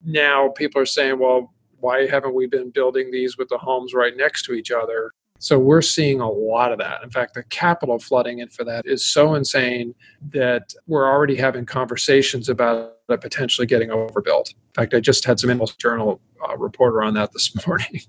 now 0.04 0.50
people 0.58 0.82
are 0.82 0.88
saying, 0.88 1.20
well, 1.20 1.54
why 1.82 2.08
haven't 2.08 2.34
we 2.34 2.48
been 2.48 2.70
building 2.70 3.12
these 3.12 3.38
with 3.38 3.50
the 3.50 3.58
homes 3.58 3.94
right 3.94 4.16
next 4.16 4.44
to 4.44 4.54
each 4.54 4.72
other? 4.72 5.12
So 5.40 5.58
we're 5.58 5.82
seeing 5.82 6.22
a 6.22 6.30
lot 6.30 6.72
of 6.72 6.78
that. 6.78 7.04
In 7.04 7.10
fact, 7.10 7.34
the 7.34 7.44
capital 7.44 7.98
flooding 7.98 8.40
in 8.40 8.50
for 8.50 8.64
that 8.64 8.86
is 8.86 9.04
so 9.04 9.34
insane 9.34 9.96
that 10.30 10.74
we're 10.86 11.12
already 11.12 11.36
having 11.36 11.66
conversations 11.66 12.48
about 12.48 12.94
it 13.10 13.22
potentially 13.22 13.66
getting 13.66 13.90
overbuilt. 13.90 14.50
In 14.52 14.84
fact, 14.84 14.94
I 14.94 15.00
just 15.00 15.26
had 15.26 15.40
some 15.40 15.50
Inland 15.50 15.78
Journal 15.80 16.22
uh, 16.48 16.56
reporter 16.58 17.02
on 17.02 17.16
that 17.16 17.34
this 17.34 17.54
morning. 17.68 18.02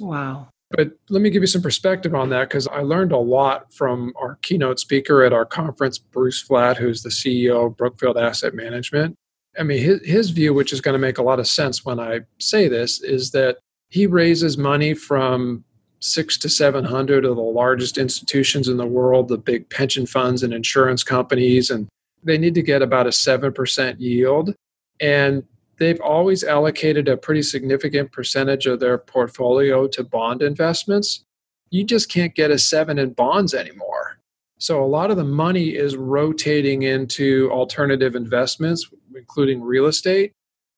Wow. 0.00 0.48
But 0.72 0.92
let 1.08 1.22
me 1.22 1.30
give 1.30 1.42
you 1.42 1.48
some 1.48 1.62
perspective 1.62 2.14
on 2.14 2.28
that 2.30 2.48
because 2.48 2.68
I 2.68 2.80
learned 2.80 3.12
a 3.12 3.18
lot 3.18 3.72
from 3.72 4.12
our 4.20 4.38
keynote 4.42 4.78
speaker 4.78 5.22
at 5.24 5.32
our 5.32 5.44
conference, 5.44 5.98
Bruce 5.98 6.40
Flatt, 6.40 6.76
who's 6.76 7.02
the 7.02 7.08
CEO 7.08 7.66
of 7.66 7.76
Brookfield 7.76 8.16
Asset 8.16 8.54
Management. 8.54 9.16
I 9.58 9.62
mean, 9.62 9.82
his, 9.82 10.00
his 10.04 10.30
view, 10.30 10.54
which 10.54 10.72
is 10.72 10.80
going 10.80 10.94
to 10.94 10.98
make 10.98 11.18
a 11.18 11.22
lot 11.22 11.40
of 11.40 11.48
sense 11.48 11.84
when 11.84 11.98
I 11.98 12.20
say 12.38 12.68
this, 12.68 13.02
is 13.02 13.30
that 13.32 13.58
he 13.88 14.06
raises 14.06 14.56
money 14.56 14.94
from 14.94 15.64
six 15.98 16.38
to 16.38 16.48
700 16.48 17.24
of 17.24 17.36
the 17.36 17.42
largest 17.42 17.98
institutions 17.98 18.68
in 18.68 18.76
the 18.76 18.86
world, 18.86 19.28
the 19.28 19.36
big 19.36 19.68
pension 19.68 20.06
funds 20.06 20.42
and 20.42 20.54
insurance 20.54 21.02
companies, 21.02 21.70
and 21.70 21.88
they 22.22 22.38
need 22.38 22.54
to 22.54 22.62
get 22.62 22.82
about 22.82 23.06
a 23.06 23.10
7% 23.10 23.96
yield. 23.98 24.54
And 25.00 25.42
they've 25.78 26.00
always 26.00 26.44
allocated 26.44 27.08
a 27.08 27.16
pretty 27.16 27.42
significant 27.42 28.12
percentage 28.12 28.66
of 28.66 28.80
their 28.80 28.98
portfolio 28.98 29.88
to 29.88 30.04
bond 30.04 30.42
investments. 30.42 31.24
You 31.70 31.84
just 31.84 32.10
can't 32.10 32.34
get 32.34 32.50
a 32.50 32.58
seven 32.58 32.98
in 32.98 33.12
bonds 33.12 33.54
anymore. 33.54 34.18
So 34.58 34.82
a 34.82 34.86
lot 34.86 35.10
of 35.10 35.16
the 35.16 35.24
money 35.24 35.70
is 35.74 35.96
rotating 35.96 36.82
into 36.82 37.50
alternative 37.50 38.14
investments, 38.14 38.90
including 39.20 39.62
real 39.62 39.86
estate. 39.86 40.32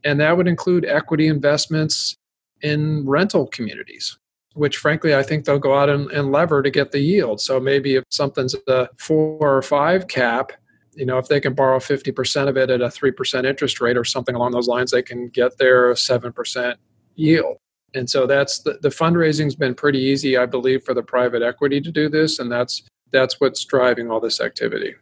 And 0.05 0.21
that 0.21 0.37
would 0.37 0.49
include 0.49 0.85
equity 0.85 1.29
investments 1.29 2.17
in 2.61 3.07
rental 3.07 3.47
communities, 3.47 4.19
which 4.55 4.77
frankly, 4.77 5.15
I 5.15 5.23
think 5.23 5.45
they'll 5.45 5.59
go 5.59 5.79
out 5.79 5.89
and, 5.89 6.11
and 6.11 6.33
lever 6.33 6.63
to 6.63 6.71
get 6.71 6.93
the 6.93 7.01
yield. 7.01 7.41
So 7.41 7.61
maybe 7.61 7.97
if 7.97 8.05
something's 8.11 8.55
a 8.69 8.89
four 8.99 9.57
or 9.57 9.63
five 9.63 10.09
cap, 10.09 10.53
you 10.95 11.07
know 11.07 11.19
if 11.19 11.29
they 11.29 11.41
can 11.41 11.55
borrow 11.55 11.79
50% 11.79 12.49
of 12.49 12.57
it 12.57 12.71
at 12.71 12.81
a 12.81 12.89
3% 12.89 13.45
interest 13.45 13.81
rate 13.81 13.97
or 13.97 14.05
something 14.05 14.35
along 14.35 14.53
those 14.53 14.69
lines 14.69 14.91
they 14.91 15.03
can 15.03 15.29
get 15.29 15.57
their 15.59 15.93
7% 15.93 16.75
yield 17.15 17.57
and 17.95 18.09
so 18.09 18.27
that's 18.27 18.61
the, 18.61 18.79
the 18.83 18.89
fundraising's 18.89 19.55
been 19.55 19.75
pretty 19.75 19.99
easy 19.99 20.37
i 20.37 20.47
believe 20.47 20.83
for 20.85 20.95
the 20.95 21.03
private 21.03 21.43
equity 21.43 21.81
to 21.81 21.91
do 21.91 22.09
this 22.09 22.39
and 22.39 22.51
that's 22.51 22.83
that's 23.11 23.41
what's 23.41 23.65
driving 23.65 24.11
all 24.11 24.21
this 24.21 24.41
activity 24.41 24.95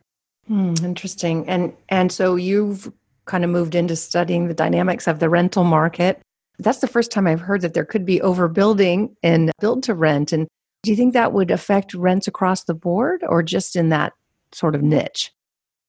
hmm, 0.47 0.75
interesting 0.83 1.49
and 1.49 1.73
and 1.89 2.11
so 2.11 2.37
you've 2.37 2.93
kind 3.31 3.45
of 3.45 3.51
moved 3.51 3.75
into 3.75 3.97
studying 3.97 4.49
the 4.49 4.55
dynamics 4.55 5.07
of 5.07 5.19
the 5.19 5.29
rental 5.29 5.65
market 5.65 6.21
that's 6.59 6.81
the 6.81 6.89
first 6.89 7.11
time 7.11 7.27
i've 7.27 7.41
heard 7.41 7.61
that 7.61 7.75
there 7.75 7.85
could 7.85 8.05
be 8.05 8.21
overbuilding 8.21 9.15
and 9.23 9.51
build 9.61 9.83
to 9.83 9.95
rent 9.95 10.33
and 10.33 10.47
do 10.83 10.91
you 10.91 10.97
think 10.97 11.13
that 11.13 11.33
would 11.33 11.51
affect 11.51 11.95
rents 11.95 12.27
across 12.27 12.65
the 12.65 12.75
board 12.75 13.23
or 13.29 13.43
just 13.43 13.77
in 13.77 13.89
that 13.91 14.13
sort 14.53 14.75
of 14.75 14.83
niche 14.83 15.33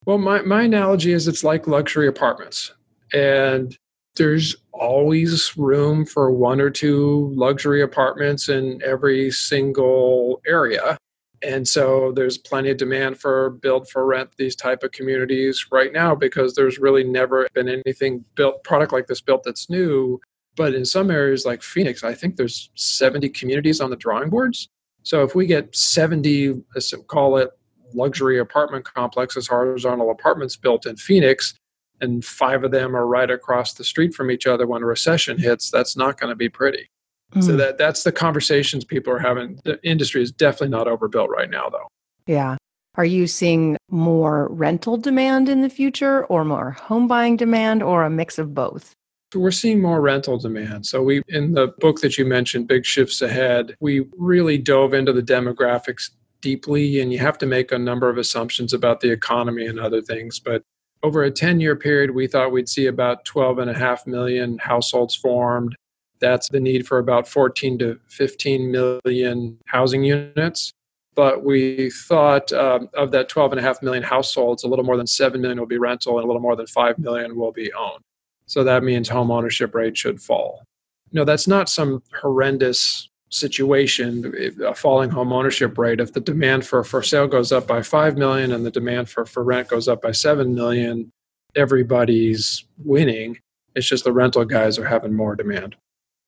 well, 0.05 0.17
my, 0.17 0.41
my 0.41 0.63
analogy 0.63 1.11
is 1.11 1.27
it's 1.27 1.43
like 1.43 1.67
luxury 1.67 2.07
apartments. 2.07 2.73
And 3.13 3.77
there's 4.15 4.55
always 4.73 5.55
room 5.57 6.05
for 6.05 6.31
one 6.31 6.59
or 6.59 6.69
two 6.69 7.31
luxury 7.35 7.81
apartments 7.81 8.49
in 8.49 8.81
every 8.83 9.31
single 9.31 10.41
area. 10.47 10.97
And 11.43 11.67
so 11.67 12.11
there's 12.11 12.37
plenty 12.37 12.69
of 12.69 12.77
demand 12.77 13.19
for 13.19 13.49
build 13.49 13.89
for 13.89 14.05
rent 14.05 14.29
these 14.37 14.55
type 14.55 14.83
of 14.83 14.91
communities 14.91 15.67
right 15.71 15.91
now 15.91 16.13
because 16.13 16.53
there's 16.53 16.77
really 16.77 17.03
never 17.03 17.47
been 17.53 17.67
anything 17.67 18.23
built 18.35 18.63
product 18.63 18.93
like 18.93 19.07
this 19.07 19.21
built 19.21 19.43
that's 19.43 19.69
new. 19.69 20.19
But 20.55 20.75
in 20.75 20.85
some 20.85 21.09
areas 21.09 21.45
like 21.45 21.63
Phoenix, 21.63 22.03
I 22.03 22.13
think 22.13 22.35
there's 22.35 22.69
70 22.75 23.29
communities 23.29 23.81
on 23.81 23.89
the 23.89 23.95
drawing 23.95 24.29
boards. 24.29 24.67
So 25.03 25.23
if 25.23 25.33
we 25.33 25.47
get 25.47 25.75
70, 25.75 26.61
let's 26.75 26.93
call 27.07 27.37
it 27.37 27.49
luxury 27.93 28.39
apartment 28.39 28.85
complexes, 28.85 29.47
horizontal 29.47 30.11
apartments 30.11 30.55
built 30.55 30.85
in 30.85 30.95
Phoenix, 30.95 31.55
and 32.01 32.23
five 32.23 32.63
of 32.63 32.71
them 32.71 32.95
are 32.95 33.07
right 33.07 33.29
across 33.29 33.73
the 33.73 33.83
street 33.83 34.13
from 34.13 34.31
each 34.31 34.47
other 34.47 34.67
when 34.67 34.83
a 34.83 34.85
recession 34.85 35.37
hits, 35.37 35.69
that's 35.69 35.95
not 35.95 36.19
going 36.19 36.29
to 36.29 36.35
be 36.35 36.49
pretty. 36.49 36.89
Mm. 37.33 37.43
So 37.43 37.55
that 37.55 37.77
that's 37.77 38.03
the 38.03 38.11
conversations 38.11 38.83
people 38.85 39.13
are 39.13 39.19
having. 39.19 39.59
The 39.63 39.79
industry 39.83 40.21
is 40.21 40.31
definitely 40.31 40.69
not 40.69 40.87
overbuilt 40.87 41.29
right 41.29 41.49
now, 41.49 41.69
though. 41.69 41.87
Yeah. 42.27 42.57
Are 42.95 43.05
you 43.05 43.25
seeing 43.25 43.77
more 43.89 44.49
rental 44.49 44.97
demand 44.97 45.47
in 45.47 45.61
the 45.61 45.69
future 45.69 46.25
or 46.25 46.43
more 46.43 46.71
home 46.71 47.07
buying 47.07 47.37
demand 47.37 47.81
or 47.81 48.03
a 48.03 48.09
mix 48.09 48.37
of 48.37 48.53
both? 48.53 48.93
We're 49.33 49.51
seeing 49.51 49.81
more 49.81 50.01
rental 50.01 50.37
demand. 50.37 50.85
So 50.85 51.01
we 51.01 51.21
in 51.29 51.53
the 51.53 51.69
book 51.79 52.01
that 52.01 52.17
you 52.17 52.25
mentioned, 52.25 52.67
Big 52.67 52.85
Shifts 52.85 53.21
Ahead, 53.21 53.75
we 53.79 54.07
really 54.17 54.57
dove 54.57 54.93
into 54.93 55.13
the 55.13 55.21
demographics 55.21 56.09
deeply 56.41 56.99
and 56.99 57.13
you 57.13 57.19
have 57.19 57.37
to 57.37 57.45
make 57.45 57.71
a 57.71 57.79
number 57.79 58.09
of 58.09 58.17
assumptions 58.17 58.73
about 58.73 58.99
the 58.99 59.11
economy 59.11 59.65
and 59.67 59.79
other 59.79 60.01
things, 60.01 60.39
but 60.39 60.63
over 61.03 61.23
a 61.23 61.31
10 61.31 61.59
year 61.59 61.75
period, 61.75 62.11
we 62.11 62.27
thought 62.27 62.51
we'd 62.51 62.69
see 62.69 62.87
about 62.87 63.25
12 63.25 63.59
and 63.59 63.69
a 63.69 63.77
half 63.77 64.05
million 64.05 64.57
households 64.59 65.15
formed. 65.15 65.75
That's 66.21 66.49
the 66.49 66.59
need 66.59 66.87
for 66.87 66.99
about 66.99 67.27
14 67.27 67.79
to 67.79 67.99
15 68.07 68.71
million 68.71 69.57
housing 69.65 70.03
units. 70.03 70.71
But 71.13 71.43
we 71.43 71.89
thought 71.89 72.53
um, 72.53 72.89
of 72.93 73.11
that 73.11 73.27
12 73.27 73.53
and 73.53 73.59
a 73.59 73.63
half 73.63 73.81
million 73.81 74.03
households, 74.03 74.63
a 74.63 74.67
little 74.67 74.85
more 74.85 74.95
than 74.95 75.07
7 75.07 75.41
million 75.41 75.59
will 75.59 75.65
be 75.65 75.77
rental 75.77 76.17
and 76.17 76.23
a 76.23 76.27
little 76.27 76.41
more 76.41 76.55
than 76.55 76.67
5 76.67 76.99
million 76.99 77.35
will 77.35 77.51
be 77.51 77.73
owned. 77.73 78.01
So 78.45 78.63
that 78.63 78.83
means 78.83 79.09
home 79.09 79.31
ownership 79.31 79.75
rate 79.75 79.97
should 79.97 80.21
fall. 80.21 80.63
No, 81.11 81.25
that's 81.25 81.47
not 81.47 81.67
some 81.67 82.01
horrendous 82.21 83.09
situation, 83.29 84.55
a 84.65 84.75
falling 84.75 85.09
home 85.09 85.33
ownership 85.33 85.77
rate. 85.77 85.99
If 85.99 86.13
the 86.13 86.19
demand 86.21 86.65
for 86.65 86.83
for 86.83 87.01
sale 87.01 87.27
goes 87.27 87.51
up 87.51 87.67
by 87.67 87.81
5 87.81 88.17
million 88.17 88.51
and 88.51 88.65
the 88.65 88.71
demand 88.71 89.09
for, 89.09 89.25
for 89.25 89.43
rent 89.43 89.69
goes 89.69 89.87
up 89.87 90.01
by 90.01 90.11
7 90.11 90.53
million, 90.53 91.11
everybody's 91.55 92.65
winning. 92.77 93.39
It's 93.75 93.87
just 93.87 94.03
the 94.03 94.13
rental 94.13 94.45
guys 94.45 94.77
are 94.77 94.85
having 94.85 95.13
more 95.13 95.35
demand. 95.35 95.75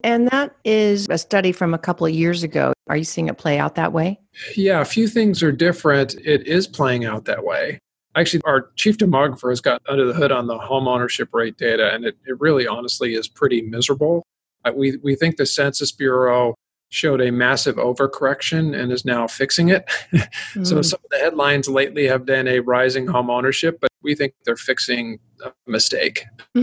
And 0.03 0.27
that 0.29 0.55
is 0.65 1.07
a 1.09 1.17
study 1.17 1.51
from 1.51 1.73
a 1.73 1.77
couple 1.77 2.05
of 2.05 2.13
years 2.13 2.43
ago. 2.43 2.73
Are 2.87 2.97
you 2.97 3.05
seeing 3.05 3.29
it 3.29 3.37
play 3.37 3.57
out 3.57 3.75
that 3.75 3.93
way? 3.93 4.19
Yeah, 4.55 4.81
a 4.81 4.85
few 4.85 5.07
things 5.07 5.41
are 5.41 5.51
different. 5.51 6.15
It 6.15 6.45
is 6.45 6.67
playing 6.67 7.05
out 7.05 7.25
that 7.25 7.45
way. 7.45 7.79
Actually, 8.15 8.41
our 8.45 8.69
chief 8.75 8.97
demographer 8.97 9.49
has 9.49 9.61
got 9.61 9.81
under 9.87 10.05
the 10.05 10.13
hood 10.13 10.31
on 10.31 10.47
the 10.47 10.57
home 10.57 10.87
ownership 10.87 11.29
rate 11.33 11.57
data, 11.57 11.93
and 11.93 12.05
it, 12.05 12.15
it 12.27 12.39
really 12.39 12.67
honestly 12.67 13.15
is 13.15 13.27
pretty 13.27 13.61
miserable. 13.61 14.23
Uh, 14.65 14.71
we, 14.75 14.97
we 14.97 15.15
think 15.15 15.37
the 15.37 15.45
Census 15.45 15.91
Bureau 15.91 16.53
showed 16.93 17.21
a 17.21 17.31
massive 17.31 17.77
overcorrection 17.77 18.79
and 18.79 18.91
is 18.91 19.03
now 19.03 19.27
fixing 19.27 19.69
it. 19.69 19.85
mm. 20.13 20.65
so 20.65 20.81
some 20.81 20.99
of 21.03 21.09
the 21.09 21.17
headlines 21.17 21.67
lately 21.67 22.05
have 22.07 22.25
been 22.25 22.47
a 22.47 22.59
rising 22.59 23.07
home 23.07 23.29
ownership, 23.29 23.79
but 23.81 23.89
we 24.03 24.13
think 24.13 24.33
they're 24.45 24.55
fixing 24.55 25.19
a 25.43 25.51
mistake, 25.65 26.25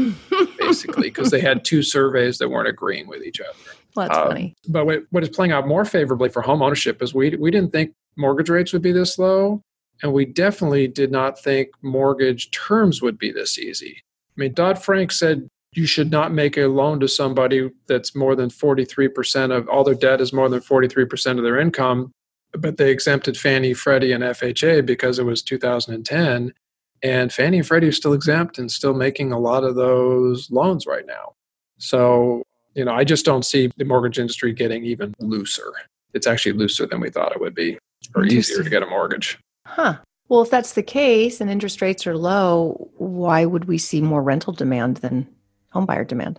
basically, 0.59 1.09
because 1.09 1.31
they 1.31 1.41
had 1.41 1.65
two 1.65 1.83
surveys 1.83 2.39
that 2.39 2.49
weren't 2.49 2.69
agreeing 2.69 3.09
with 3.09 3.25
each 3.25 3.41
other. 3.41 3.59
Well, 3.97 4.07
that's 4.07 4.19
um, 4.19 4.29
funny. 4.29 4.57
But 4.69 4.87
what, 4.87 5.03
what 5.11 5.23
is 5.25 5.31
playing 5.31 5.51
out 5.51 5.67
more 5.67 5.85
favorably 5.85 6.29
for 6.29 6.43
home 6.43 6.63
ownership 6.63 7.03
is 7.03 7.13
we, 7.13 7.35
we 7.37 7.51
didn't 7.51 7.73
think 7.73 7.93
mortgage 8.17 8.51
rates 8.51 8.73
would 8.73 8.83
be 8.83 8.93
this 8.93 9.19
low. 9.19 9.63
And 10.03 10.13
we 10.13 10.25
definitely 10.25 10.87
did 10.89 11.11
not 11.11 11.39
think 11.39 11.71
mortgage 11.83 12.51
terms 12.53 13.03
would 13.03 13.19
be 13.19 13.33
this 13.33 13.59
easy. 13.59 14.03
I 14.37 14.41
mean, 14.41 14.55
Dodd 14.55 14.83
Frank 14.83 15.13
said 15.13 15.51
you 15.73 15.87
should 15.87 16.11
not 16.11 16.33
make 16.33 16.57
a 16.57 16.67
loan 16.67 16.99
to 17.01 17.09
somebody 17.09 17.71
that's 17.87 18.15
more 18.15 18.35
than 18.35 18.49
43% 18.49 19.57
of 19.57 19.69
all 19.69 19.85
their 19.85 19.95
debt 19.95 20.21
is 20.21 20.33
more 20.33 20.49
than 20.49 20.61
43% 20.61 21.39
of 21.39 21.45
their 21.45 21.59
income. 21.59 22.11
But 22.53 22.77
they 22.77 22.91
exempted 22.91 23.37
Fannie, 23.37 23.75
Freddie, 23.75 24.13
and 24.13 24.25
FHA 24.25 24.85
because 24.85 25.21
it 25.21 25.25
was 25.25 25.43
2010. 25.43 26.53
And 27.03 27.33
Fannie 27.33 27.59
and 27.59 27.67
Freddie 27.67 27.89
are 27.89 27.93
still 27.93 28.13
exempt 28.13 28.59
and 28.59 28.71
still 28.71 28.95
making 28.95 29.31
a 29.33 29.39
lot 29.39 29.63
of 29.63 29.77
those 29.77 30.51
loans 30.51 30.87
right 30.87 31.07
now. 31.07 31.35
So, 31.79 32.43
you 32.75 32.85
know, 32.85 32.93
I 32.93 33.05
just 33.05 33.25
don't 33.25 33.45
see 33.45 33.71
the 33.77 33.85
mortgage 33.85 34.19
industry 34.19 34.53
getting 34.53 34.85
even 34.85 35.15
looser. 35.21 35.73
It's 36.13 36.27
actually 36.27 36.53
looser 36.53 36.87
than 36.87 37.01
we 37.01 37.11
thought 37.11 37.33
it 37.33 37.41
would 37.41 37.55
be, 37.55 37.79
or 38.17 38.25
easier 38.25 38.65
to 38.65 38.69
get 38.69 38.83
a 38.83 38.87
mortgage. 38.87 39.39
Huh. 39.67 39.99
Well, 40.29 40.43
if 40.43 40.51
that's 40.51 40.75
the 40.75 40.83
case 40.83 41.41
and 41.41 41.49
interest 41.49 41.81
rates 41.81 42.07
are 42.07 42.17
low, 42.17 42.91
why 42.97 43.45
would 43.45 43.67
we 43.67 43.79
see 43.79 44.01
more 44.01 44.23
rental 44.23 44.53
demand 44.53 44.99
than 44.99 45.29
homebuyer 45.75 46.07
demand? 46.07 46.39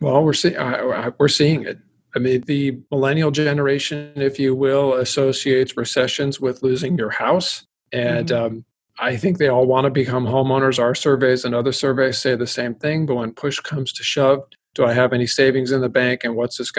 Well, 0.00 0.24
we're 0.24 0.32
seeing 0.32 0.56
we're 1.18 1.28
seeing 1.28 1.64
it. 1.64 1.78
I 2.14 2.18
mean, 2.18 2.42
the 2.42 2.78
millennial 2.90 3.30
generation, 3.30 4.12
if 4.16 4.38
you 4.38 4.54
will, 4.54 4.94
associates 4.94 5.76
recessions 5.76 6.40
with 6.40 6.62
losing 6.62 6.98
your 6.98 7.10
house, 7.10 7.64
and 7.92 8.28
mm-hmm. 8.28 8.44
um, 8.44 8.64
I 8.98 9.16
think 9.16 9.38
they 9.38 9.48
all 9.48 9.66
want 9.66 9.84
to 9.84 9.90
become 9.90 10.26
homeowners. 10.26 10.78
Our 10.78 10.94
surveys 10.94 11.44
and 11.44 11.54
other 11.54 11.72
surveys 11.72 12.18
say 12.18 12.34
the 12.34 12.46
same 12.46 12.74
thing. 12.74 13.06
But 13.06 13.14
when 13.14 13.32
push 13.32 13.60
comes 13.60 13.92
to 13.94 14.02
shove, 14.02 14.44
do 14.74 14.84
I 14.84 14.92
have 14.92 15.12
any 15.12 15.26
savings 15.26 15.72
in 15.72 15.80
the 15.80 15.88
bank, 15.88 16.24
and 16.24 16.36
what's 16.36 16.58
this 16.58 16.70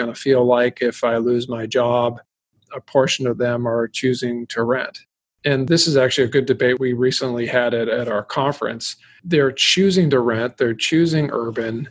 and 5.44 5.68
this 5.68 5.86
is 5.86 5.96
actually 5.96 6.24
a 6.24 6.30
good 6.30 6.46
debate 6.46 6.78
we 6.78 6.92
recently 6.92 7.46
had 7.46 7.74
at, 7.74 7.88
at 7.88 8.08
our 8.08 8.22
conference. 8.22 8.96
They're 9.24 9.52
choosing 9.52 10.10
to 10.10 10.20
rent, 10.20 10.56
they're 10.56 10.74
choosing 10.74 11.30
urban. 11.32 11.88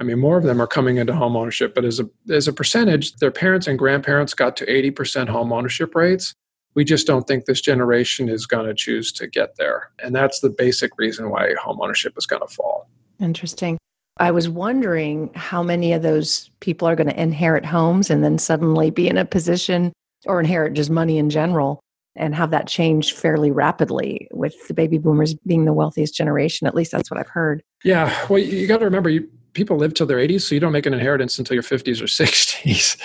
I 0.00 0.04
mean, 0.04 0.18
more 0.18 0.38
of 0.38 0.44
them 0.44 0.62
are 0.62 0.66
coming 0.66 0.98
into 0.98 1.14
home 1.14 1.36
ownership, 1.36 1.74
but 1.74 1.84
as 1.84 1.98
a 2.00 2.08
as 2.30 2.46
a 2.46 2.52
percentage, 2.52 3.16
their 3.16 3.30
parents 3.30 3.66
and 3.66 3.78
grandparents 3.78 4.34
got 4.34 4.56
to 4.58 4.66
80% 4.66 5.28
home 5.28 5.52
ownership 5.52 5.94
rates. 5.94 6.32
We 6.74 6.84
just 6.84 7.06
don't 7.06 7.26
think 7.26 7.46
this 7.46 7.60
generation 7.60 8.28
is 8.28 8.46
going 8.46 8.66
to 8.66 8.74
choose 8.74 9.10
to 9.12 9.26
get 9.26 9.56
there. 9.56 9.90
And 10.02 10.14
that's 10.14 10.40
the 10.40 10.50
basic 10.50 10.92
reason 10.96 11.30
why 11.30 11.54
home 11.60 11.80
ownership 11.80 12.14
is 12.16 12.26
going 12.26 12.42
to 12.46 12.54
fall. 12.54 12.88
Interesting. 13.18 13.78
I 14.18 14.30
was 14.30 14.48
wondering 14.48 15.30
how 15.34 15.62
many 15.62 15.92
of 15.92 16.02
those 16.02 16.50
people 16.60 16.86
are 16.86 16.94
going 16.94 17.08
to 17.08 17.20
inherit 17.20 17.64
homes 17.64 18.10
and 18.10 18.22
then 18.22 18.38
suddenly 18.38 18.90
be 18.90 19.08
in 19.08 19.16
a 19.16 19.24
position 19.24 19.92
or 20.26 20.38
inherit 20.38 20.74
just 20.74 20.90
money 20.90 21.18
in 21.18 21.30
general 21.30 21.80
and 22.18 22.34
have 22.34 22.50
that 22.50 22.66
change 22.66 23.14
fairly 23.14 23.50
rapidly 23.50 24.28
with 24.32 24.68
the 24.68 24.74
baby 24.74 24.98
boomers 24.98 25.34
being 25.46 25.64
the 25.64 25.72
wealthiest 25.72 26.14
generation. 26.14 26.66
At 26.66 26.74
least 26.74 26.92
that's 26.92 27.10
what 27.10 27.18
I've 27.18 27.28
heard. 27.28 27.62
Yeah. 27.84 28.14
Well, 28.28 28.40
you 28.40 28.66
got 28.66 28.78
to 28.78 28.84
remember, 28.84 29.08
you, 29.08 29.28
people 29.54 29.76
live 29.76 29.94
till 29.94 30.06
their 30.06 30.18
80s, 30.18 30.42
so 30.42 30.54
you 30.54 30.60
don't 30.60 30.72
make 30.72 30.86
an 30.86 30.94
inheritance 30.94 31.38
until 31.38 31.54
your 31.54 31.62
50s 31.62 32.00
or 32.00 32.06
60s. 32.06 32.96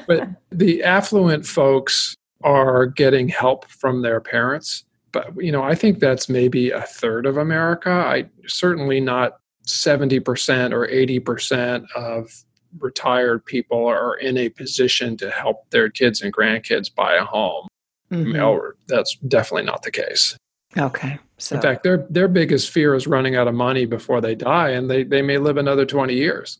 but 0.06 0.28
the 0.50 0.82
affluent 0.82 1.46
folks 1.46 2.16
are 2.44 2.86
getting 2.86 3.28
help 3.28 3.66
from 3.68 4.02
their 4.02 4.20
parents. 4.20 4.84
But, 5.12 5.28
you 5.36 5.52
know, 5.52 5.62
I 5.62 5.74
think 5.74 6.00
that's 6.00 6.28
maybe 6.28 6.70
a 6.70 6.82
third 6.82 7.26
of 7.26 7.36
America. 7.36 7.90
I 7.90 8.26
certainly 8.46 9.00
not 9.00 9.38
70% 9.68 10.72
or 10.72 10.88
80% 10.88 11.84
of 11.94 12.30
retired 12.78 13.44
people 13.44 13.86
are 13.86 14.16
in 14.16 14.36
a 14.36 14.48
position 14.48 15.16
to 15.18 15.30
help 15.30 15.68
their 15.70 15.90
kids 15.90 16.22
and 16.22 16.32
grandkids 16.32 16.94
buy 16.94 17.14
a 17.14 17.24
home. 17.24 17.68
Mm-hmm. 18.10 18.76
that's 18.88 19.16
definitely 19.26 19.64
not 19.64 19.82
the 19.84 19.90
case. 19.90 20.36
Okay. 20.76 21.18
So. 21.38 21.56
In 21.56 21.62
fact, 21.62 21.82
their 21.82 22.06
their 22.10 22.28
biggest 22.28 22.70
fear 22.70 22.94
is 22.94 23.06
running 23.06 23.36
out 23.36 23.48
of 23.48 23.54
money 23.54 23.86
before 23.86 24.20
they 24.20 24.34
die, 24.34 24.70
and 24.70 24.90
they, 24.90 25.02
they 25.02 25.22
may 25.22 25.38
live 25.38 25.56
another 25.56 25.86
20 25.86 26.14
years. 26.14 26.58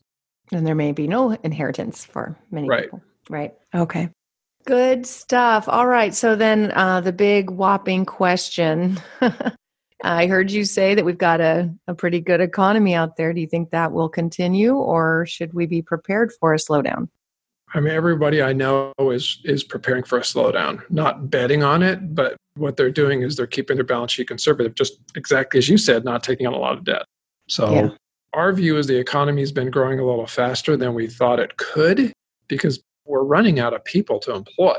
And 0.51 0.65
there 0.65 0.75
may 0.75 0.91
be 0.91 1.07
no 1.07 1.31
inheritance 1.43 2.05
for 2.05 2.37
many 2.51 2.67
right. 2.67 2.83
people. 2.83 3.01
Right. 3.29 3.53
Okay. 3.73 4.09
Good 4.65 5.05
stuff. 5.05 5.67
All 5.67 5.87
right. 5.87 6.13
So 6.13 6.35
then 6.35 6.71
uh, 6.71 7.01
the 7.01 7.13
big 7.13 7.49
whopping 7.49 8.05
question 8.05 8.99
I 10.03 10.27
heard 10.27 10.51
you 10.51 10.65
say 10.65 10.95
that 10.95 11.05
we've 11.05 11.17
got 11.17 11.39
a, 11.39 11.73
a 11.87 11.95
pretty 11.95 12.19
good 12.19 12.41
economy 12.41 12.93
out 12.93 13.15
there. 13.15 13.33
Do 13.33 13.39
you 13.39 13.47
think 13.47 13.71
that 13.71 13.93
will 13.93 14.09
continue 14.09 14.75
or 14.75 15.25
should 15.25 15.53
we 15.53 15.65
be 15.65 15.81
prepared 15.81 16.33
for 16.39 16.53
a 16.53 16.57
slowdown? 16.57 17.07
I 17.73 17.79
mean, 17.79 17.93
everybody 17.93 18.43
I 18.43 18.53
know 18.53 18.91
is 18.99 19.39
is 19.45 19.63
preparing 19.63 20.03
for 20.03 20.19
a 20.19 20.21
slowdown, 20.21 20.83
not 20.91 21.31
betting 21.31 21.63
on 21.63 21.81
it, 21.81 22.13
but 22.13 22.35
what 22.55 22.77
they're 22.77 22.91
doing 22.91 23.23
is 23.23 23.35
they're 23.35 23.47
keeping 23.47 23.77
their 23.77 23.85
balance 23.85 24.11
sheet 24.11 24.27
conservative, 24.27 24.75
just 24.75 24.99
exactly 25.15 25.57
as 25.57 25.69
you 25.69 25.77
said, 25.77 26.03
not 26.03 26.21
taking 26.21 26.45
on 26.45 26.53
a 26.53 26.59
lot 26.59 26.77
of 26.77 26.83
debt. 26.83 27.05
So 27.47 27.73
yeah. 27.73 27.89
our 28.33 28.53
view 28.53 28.77
is 28.77 28.87
the 28.87 28.99
economy 28.99 29.41
has 29.41 29.51
been 29.51 29.71
growing 29.71 29.99
a 29.99 30.05
little 30.05 30.27
faster 30.27 30.77
than 30.77 30.93
we 30.93 31.07
thought 31.07 31.39
it 31.39 31.57
could 31.57 32.11
because 32.47 32.79
we're 33.05 33.23
running 33.23 33.59
out 33.59 33.73
of 33.73 33.83
people 33.85 34.19
to 34.19 34.33
employ, 34.35 34.77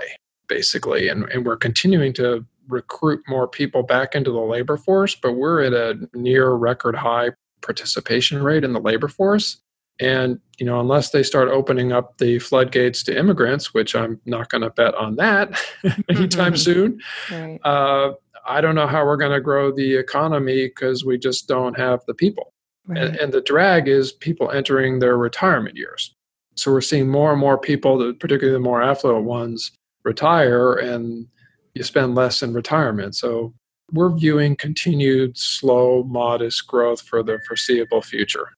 basically, 0.49 1.09
and, 1.09 1.25
and 1.31 1.45
we're 1.45 1.57
continuing 1.57 2.13
to 2.15 2.45
recruit 2.69 3.23
more 3.29 3.49
people 3.49 3.83
back 3.83 4.15
into 4.15 4.31
the 4.31 4.41
labor 4.41 4.77
force, 4.77 5.15
but 5.15 5.33
we're 5.33 5.63
at 5.63 5.73
a 5.73 6.09
near 6.15 6.51
record 6.51 6.95
high 6.95 7.31
participation 7.63 8.43
rate 8.43 8.65
in 8.65 8.73
the 8.73 8.81
labor 8.81 9.09
force. 9.09 9.61
And 10.01 10.41
you 10.59 10.67
know, 10.67 10.81
unless 10.81 11.11
they 11.11 11.23
start 11.23 11.49
opening 11.49 11.93
up 11.93 12.19
the 12.19 12.39
floodgates 12.39 13.03
to 13.05 13.17
immigrants, 13.17 13.73
which 13.73 13.95
I'm 13.95 14.21
not 14.25 14.49
going 14.49 14.63
to 14.63 14.71
bet 14.71 14.95
on 14.95 15.17
that 15.17 15.61
anytime 16.09 16.55
mm-hmm. 16.55 16.57
soon, 16.57 17.01
right. 17.31 17.61
uh, 17.65 18.15
I 18.47 18.61
don't 18.61 18.75
know 18.75 18.87
how 18.87 19.05
we're 19.05 19.17
going 19.17 19.33
to 19.33 19.41
grow 19.41 19.73
the 19.73 19.97
economy 19.97 20.67
because 20.67 21.05
we 21.05 21.19
just 21.19 21.49
don't 21.49 21.79
have 21.79 22.01
the 22.07 22.15
people. 22.15 22.53
Right. 22.87 23.03
And, 23.03 23.17
and, 23.17 23.33
the 23.33 23.41
drag 23.41 23.89
is 23.89 24.13
people 24.13 24.51
entering 24.51 24.99
their 24.99 25.17
retirement 25.17 25.75
years. 25.75 26.15
So 26.55 26.71
we're 26.71 26.83
seeing 26.83 27.09
more 27.09 27.33
and 27.33 27.41
more 27.41 27.57
people, 27.57 28.13
particularly 28.21 28.53
the 28.53 28.63
more 28.63 28.83
affluent 28.83 29.25
ones, 29.25 29.73
retire, 30.05 30.75
and 30.75 31.27
you 31.75 31.83
spend 31.83 32.15
less 32.15 32.43
in 32.43 32.55
retirement. 32.55 33.17
So 33.17 33.53
we're 33.93 34.11
viewing 34.11 34.57
continued 34.57 35.37
slow, 35.37 36.05
modest 36.05 36.67
growth 36.67 37.03
for 37.03 37.23
the 37.23 37.39
foreseeable 37.47 38.03
future. 38.03 38.49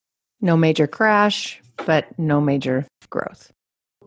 No 0.40 0.56
major 0.56 0.86
crash, 0.86 1.60
but 1.84 2.06
no 2.18 2.40
major 2.40 2.86
growth. 3.10 3.50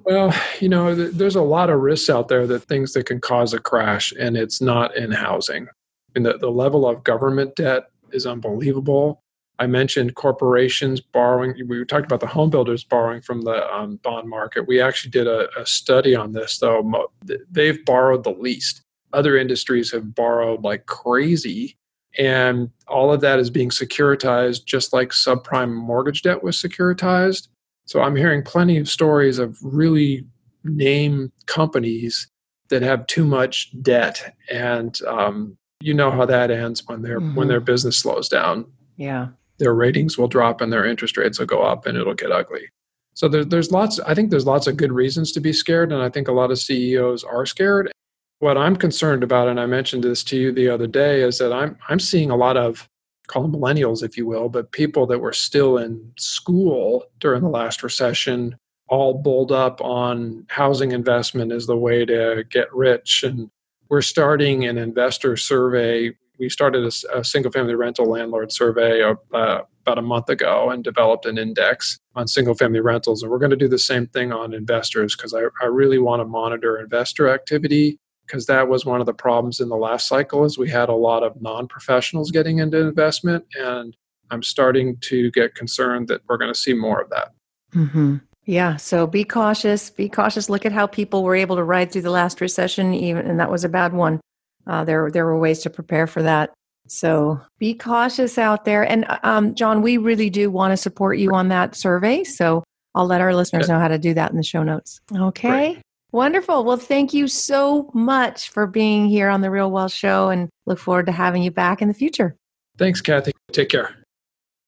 Well, 0.05 0.33
you 0.59 0.69
know, 0.69 0.95
there's 0.95 1.35
a 1.35 1.41
lot 1.41 1.69
of 1.69 1.81
risks 1.81 2.09
out 2.09 2.29
there 2.29 2.47
that 2.47 2.61
things 2.61 2.93
that 2.93 3.05
can 3.05 3.19
cause 3.19 3.53
a 3.53 3.59
crash, 3.59 4.13
and 4.17 4.37
it's 4.37 4.61
not 4.61 4.95
in 4.95 5.11
housing. 5.11 5.67
And 6.15 6.25
the, 6.25 6.37
the 6.37 6.49
level 6.49 6.87
of 6.87 7.03
government 7.03 7.55
debt 7.55 7.89
is 8.11 8.25
unbelievable. 8.25 9.21
I 9.59 9.67
mentioned 9.67 10.15
corporations 10.15 11.01
borrowing. 11.01 11.53
We 11.67 11.83
talked 11.83 12.05
about 12.05 12.21
the 12.21 12.27
home 12.27 12.49
builders 12.49 12.83
borrowing 12.83 13.21
from 13.21 13.41
the 13.41 13.71
um, 13.75 13.97
bond 13.97 14.29
market. 14.29 14.67
We 14.67 14.81
actually 14.81 15.11
did 15.11 15.27
a, 15.27 15.49
a 15.59 15.65
study 15.65 16.15
on 16.15 16.31
this, 16.31 16.57
though. 16.59 17.11
They've 17.51 17.83
borrowed 17.83 18.23
the 18.23 18.31
least. 18.31 18.81
Other 19.13 19.37
industries 19.37 19.91
have 19.91 20.15
borrowed 20.15 20.63
like 20.63 20.85
crazy. 20.85 21.77
And 22.17 22.69
all 22.87 23.13
of 23.13 23.21
that 23.21 23.39
is 23.39 23.49
being 23.49 23.69
securitized, 23.69 24.65
just 24.65 24.93
like 24.93 25.09
subprime 25.09 25.73
mortgage 25.73 26.23
debt 26.23 26.43
was 26.43 26.57
securitized. 26.57 27.47
So 27.85 28.01
I'm 28.01 28.15
hearing 28.15 28.43
plenty 28.43 28.77
of 28.77 28.89
stories 28.89 29.39
of 29.39 29.57
really 29.61 30.25
name 30.63 31.31
companies 31.45 32.27
that 32.69 32.81
have 32.81 33.07
too 33.07 33.25
much 33.25 33.71
debt, 33.81 34.35
and 34.49 34.99
um, 35.07 35.57
you 35.81 35.93
know 35.93 36.11
how 36.11 36.25
that 36.25 36.51
ends 36.51 36.83
when 36.85 37.01
their 37.01 37.19
mm-hmm. 37.19 37.35
when 37.35 37.47
their 37.47 37.59
business 37.59 37.97
slows 37.97 38.29
down. 38.29 38.65
Yeah, 38.97 39.29
their 39.57 39.73
ratings 39.73 40.17
will 40.17 40.27
drop 40.27 40.61
and 40.61 40.71
their 40.71 40.85
interest 40.85 41.17
rates 41.17 41.39
will 41.39 41.47
go 41.47 41.61
up, 41.61 41.85
and 41.85 41.97
it'll 41.97 42.13
get 42.13 42.31
ugly. 42.31 42.69
So 43.15 43.27
there, 43.27 43.43
there's 43.43 43.71
lots. 43.71 43.99
I 44.01 44.13
think 44.13 44.29
there's 44.29 44.45
lots 44.45 44.67
of 44.67 44.77
good 44.77 44.91
reasons 44.91 45.31
to 45.33 45.39
be 45.39 45.53
scared, 45.53 45.91
and 45.91 46.01
I 46.01 46.09
think 46.09 46.27
a 46.27 46.33
lot 46.33 46.51
of 46.51 46.59
CEOs 46.59 47.23
are 47.23 47.45
scared. 47.45 47.91
What 48.39 48.57
I'm 48.57 48.77
concerned 48.77 49.21
about, 49.21 49.49
and 49.49 49.59
I 49.59 49.65
mentioned 49.65 50.03
this 50.03 50.23
to 50.25 50.37
you 50.37 50.51
the 50.53 50.69
other 50.69 50.87
day, 50.87 51.21
is 51.21 51.37
that 51.39 51.51
I'm 51.51 51.77
I'm 51.89 51.99
seeing 51.99 52.31
a 52.31 52.37
lot 52.37 52.55
of 52.55 52.87
call 53.27 53.43
them 53.43 53.53
millennials, 53.53 54.01
if 54.01 54.17
you 54.17 54.25
will, 54.25 54.49
but 54.49 54.71
people 54.71 55.05
that 55.07 55.19
were 55.19 55.33
still 55.33 55.77
in 55.77 56.11
school 56.17 57.05
during 57.19 57.43
the 57.43 57.49
last 57.49 57.83
recession, 57.83 58.55
all 58.87 59.13
bulled 59.13 59.51
up 59.51 59.79
on 59.81 60.45
housing 60.49 60.91
investment 60.91 61.51
as 61.51 61.67
the 61.67 61.77
way 61.77 62.05
to 62.05 62.43
get 62.49 62.73
rich. 62.73 63.23
And 63.23 63.51
we're 63.89 64.01
starting 64.01 64.65
an 64.65 64.77
investor 64.77 65.37
survey. 65.37 66.11
We 66.39 66.49
started 66.49 66.85
a, 66.85 67.19
a 67.19 67.23
single 67.23 67.51
family 67.51 67.75
rental 67.75 68.09
landlord 68.09 68.51
survey 68.51 69.03
uh, 69.03 69.15
about 69.31 69.97
a 69.97 70.01
month 70.01 70.29
ago 70.29 70.69
and 70.71 70.83
developed 70.83 71.25
an 71.25 71.37
index 71.37 71.99
on 72.15 72.27
single 72.27 72.55
family 72.55 72.79
rentals. 72.79 73.21
And 73.21 73.31
we're 73.31 73.37
going 73.37 73.51
to 73.51 73.57
do 73.57 73.67
the 73.67 73.77
same 73.77 74.07
thing 74.07 74.31
on 74.31 74.53
investors 74.53 75.15
because 75.15 75.35
I, 75.35 75.41
I 75.61 75.65
really 75.65 75.99
want 75.99 76.21
to 76.21 76.25
monitor 76.25 76.79
investor 76.79 77.29
activity 77.29 77.99
because 78.29 78.45
that 78.45 78.67
was 78.67 78.85
one 78.85 78.99
of 78.99 79.07
the 79.07 79.13
problems 79.13 79.59
in 79.59 79.69
the 79.69 79.75
last 79.75 80.07
cycle 80.07 80.45
is 80.45 80.57
we 80.57 80.69
had 80.69 80.87
a 80.89 80.93
lot 80.93 81.23
of 81.23 81.41
non-professionals 81.41 82.29
getting 82.31 82.59
into 82.59 82.77
investment 82.77 83.43
and 83.55 83.95
i'm 84.29 84.43
starting 84.43 84.97
to 84.97 85.31
get 85.31 85.55
concerned 85.55 86.07
that 86.07 86.21
we're 86.27 86.37
going 86.37 86.53
to 86.53 86.59
see 86.59 86.73
more 86.73 87.01
of 87.01 87.09
that. 87.09 87.33
Mm-hmm. 87.73 88.17
yeah 88.45 88.75
so 88.75 89.07
be 89.07 89.23
cautious 89.23 89.89
be 89.89 90.09
cautious. 90.09 90.49
Look 90.49 90.65
at 90.65 90.71
how 90.71 90.87
people 90.87 91.23
were 91.23 91.35
able 91.35 91.55
to 91.55 91.63
ride 91.63 91.91
through 91.91 92.03
the 92.03 92.11
last 92.11 92.39
recession 92.41 92.93
even 92.93 93.25
and 93.25 93.39
that 93.39 93.51
was 93.51 93.63
a 93.63 93.69
bad 93.69 93.93
one. 93.93 94.21
Uh, 94.67 94.83
there, 94.83 95.09
there 95.09 95.25
were 95.25 95.39
ways 95.39 95.59
to 95.59 95.69
prepare 95.69 96.05
for 96.05 96.21
that. 96.21 96.51
So 96.87 97.41
be 97.57 97.73
cautious 97.73 98.37
out 98.37 98.65
there. 98.65 98.83
And 98.83 99.05
um, 99.23 99.55
john 99.55 99.81
we 99.81 99.97
really 99.97 100.29
do 100.29 100.51
want 100.51 100.71
to 100.71 100.77
support 100.77 101.17
you 101.17 101.33
on 101.33 101.49
that 101.49 101.75
survey 101.75 102.23
so 102.23 102.63
i'll 102.93 103.07
let 103.07 103.21
our 103.21 103.33
listeners 103.33 103.67
know 103.67 103.79
how 103.79 103.87
to 103.87 103.97
do 103.97 104.13
that 104.13 104.31
in 104.31 104.37
the 104.37 104.43
show 104.43 104.63
notes. 104.63 105.01
Okay? 105.15 105.49
Great. 105.49 105.81
Wonderful. 106.11 106.63
Well, 106.63 106.77
thank 106.77 107.13
you 107.13 107.27
so 107.27 107.91
much 107.93 108.49
for 108.49 108.65
being 108.65 109.07
here 109.07 109.29
on 109.29 109.41
the 109.41 109.51
Real 109.51 109.69
Wealth 109.69 109.93
Show 109.93 110.29
and 110.29 110.49
look 110.65 110.79
forward 110.79 111.05
to 111.05 111.11
having 111.11 111.43
you 111.43 111.51
back 111.51 111.81
in 111.81 111.87
the 111.87 111.93
future. 111.93 112.35
Thanks, 112.77 112.99
Kathy. 113.01 113.31
Take 113.51 113.69
care. 113.69 113.95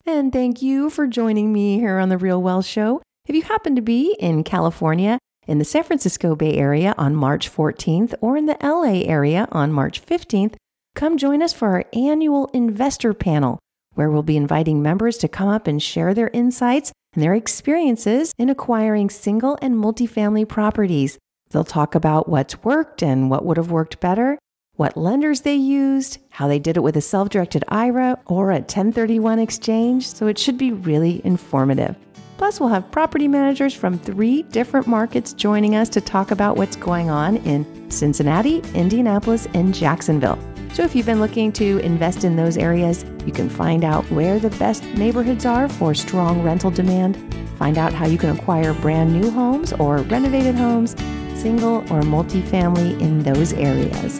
And 0.06 0.32
thank 0.32 0.62
you 0.62 0.90
for 0.90 1.08
joining 1.08 1.52
me 1.52 1.80
here 1.80 1.98
on 1.98 2.10
the 2.10 2.18
Real 2.18 2.42
Wealth 2.42 2.66
Show. 2.66 3.02
If 3.28 3.36
you 3.36 3.42
happen 3.44 3.76
to 3.76 3.82
be 3.82 4.16
in 4.20 4.44
California, 4.44 5.18
in 5.48 5.58
the 5.58 5.66
San 5.66 5.84
Francisco 5.84 6.36
Bay 6.36 6.56
Area 6.58 6.94
on 6.98 7.16
March 7.16 7.52
14th, 7.52 8.14
or 8.22 8.38
in 8.38 8.46
the 8.46 8.58
LA 8.62 9.02
area 9.06 9.48
on 9.52 9.72
March 9.72 10.06
15th, 10.06 10.56
come 10.96 11.18
join 11.18 11.42
us 11.42 11.54
for 11.54 11.70
our 11.70 11.86
annual 11.94 12.48
investor 12.54 13.14
panel, 13.14 13.58
where 13.94 14.12
we'll 14.12 14.24
be 14.24 14.38
inviting 14.38 14.82
members 14.82 15.18
to 15.18 15.28
come 15.28 15.50
up 15.50 15.68
and 15.68 15.82
share 15.82 16.14
their 16.14 16.30
insights 16.30 16.92
and 17.14 17.24
their 17.24 17.34
experiences 17.34 18.34
in 18.38 18.50
acquiring 18.50 19.10
single 19.10 19.58
and 19.62 19.76
multifamily 19.76 20.48
properties. 20.48 21.18
They'll 21.52 21.64
talk 21.64 21.96
about 21.96 22.30
what's 22.30 22.64
worked 22.64 23.04
and 23.04 23.30
what 23.30 23.46
would 23.46 23.58
have 23.58 23.72
worked 23.72 24.00
better, 24.00 24.40
what 24.76 24.96
lenders 24.96 25.42
they 25.42 25.56
used, 25.56 26.18
how 26.30 26.48
they 26.48 26.60
did 26.60 26.78
it 26.78 26.84
with 26.84 26.96
a 26.96 27.02
self 27.02 27.30
directed 27.30 27.64
IRA 27.68 28.18
or 28.26 28.52
a 28.52 28.56
1031 28.56 29.40
exchange, 29.40 30.08
so 30.08 30.28
it 30.28 30.40
should 30.40 30.58
be 30.58 30.72
really 30.72 31.22
informative. 31.26 31.96
Plus, 32.38 32.60
we'll 32.60 32.70
have 32.70 32.90
property 32.90 33.28
managers 33.28 33.74
from 33.74 34.00
three 34.00 34.42
different 34.44 34.88
markets 34.88 35.34
joining 35.34 35.76
us 35.76 35.90
to 35.90 36.02
talk 36.02 36.32
about 36.32 36.58
what's 36.58 36.76
going 36.76 37.10
on 37.10 37.38
in 37.38 37.92
Cincinnati, 37.92 38.64
Indianapolis, 38.74 39.48
and 39.54 39.76
Jacksonville. 39.76 40.40
So, 40.74 40.84
if 40.84 40.96
you've 40.96 41.06
been 41.06 41.20
looking 41.20 41.52
to 41.52 41.78
invest 41.80 42.24
in 42.24 42.38
those 42.38 42.58
areas, 42.58 43.06
you 43.26 43.34
can 43.34 43.50
find 43.50 43.84
out 43.84 44.10
where 44.10 44.40
the 44.40 44.50
best 44.52 44.84
neighborhoods 44.96 45.46
are 45.46 45.68
for 45.68 45.94
strong 45.94 46.42
rental 46.42 46.72
demand, 46.72 47.18
find 47.62 47.78
out 47.78 47.94
how 47.94 48.08
you 48.08 48.18
can 48.18 48.36
acquire 48.36 48.74
brand 48.74 49.14
new 49.14 49.30
homes 49.30 49.72
or 49.74 49.98
renovated 49.98 50.56
homes 50.56 50.96
single 51.40 51.78
or 51.94 52.02
multifamily 52.02 53.00
in 53.00 53.22
those 53.22 53.54
areas. 53.54 54.20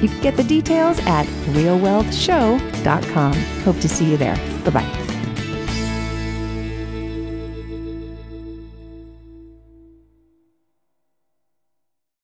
You 0.00 0.08
can 0.08 0.22
get 0.22 0.38
the 0.38 0.44
details 0.44 0.98
at 1.00 1.26
realwealthshow.com. 1.52 3.32
Hope 3.64 3.78
to 3.80 3.88
see 3.90 4.10
you 4.10 4.16
there. 4.16 4.36
Bye 4.64 4.70
bye. 4.70 5.07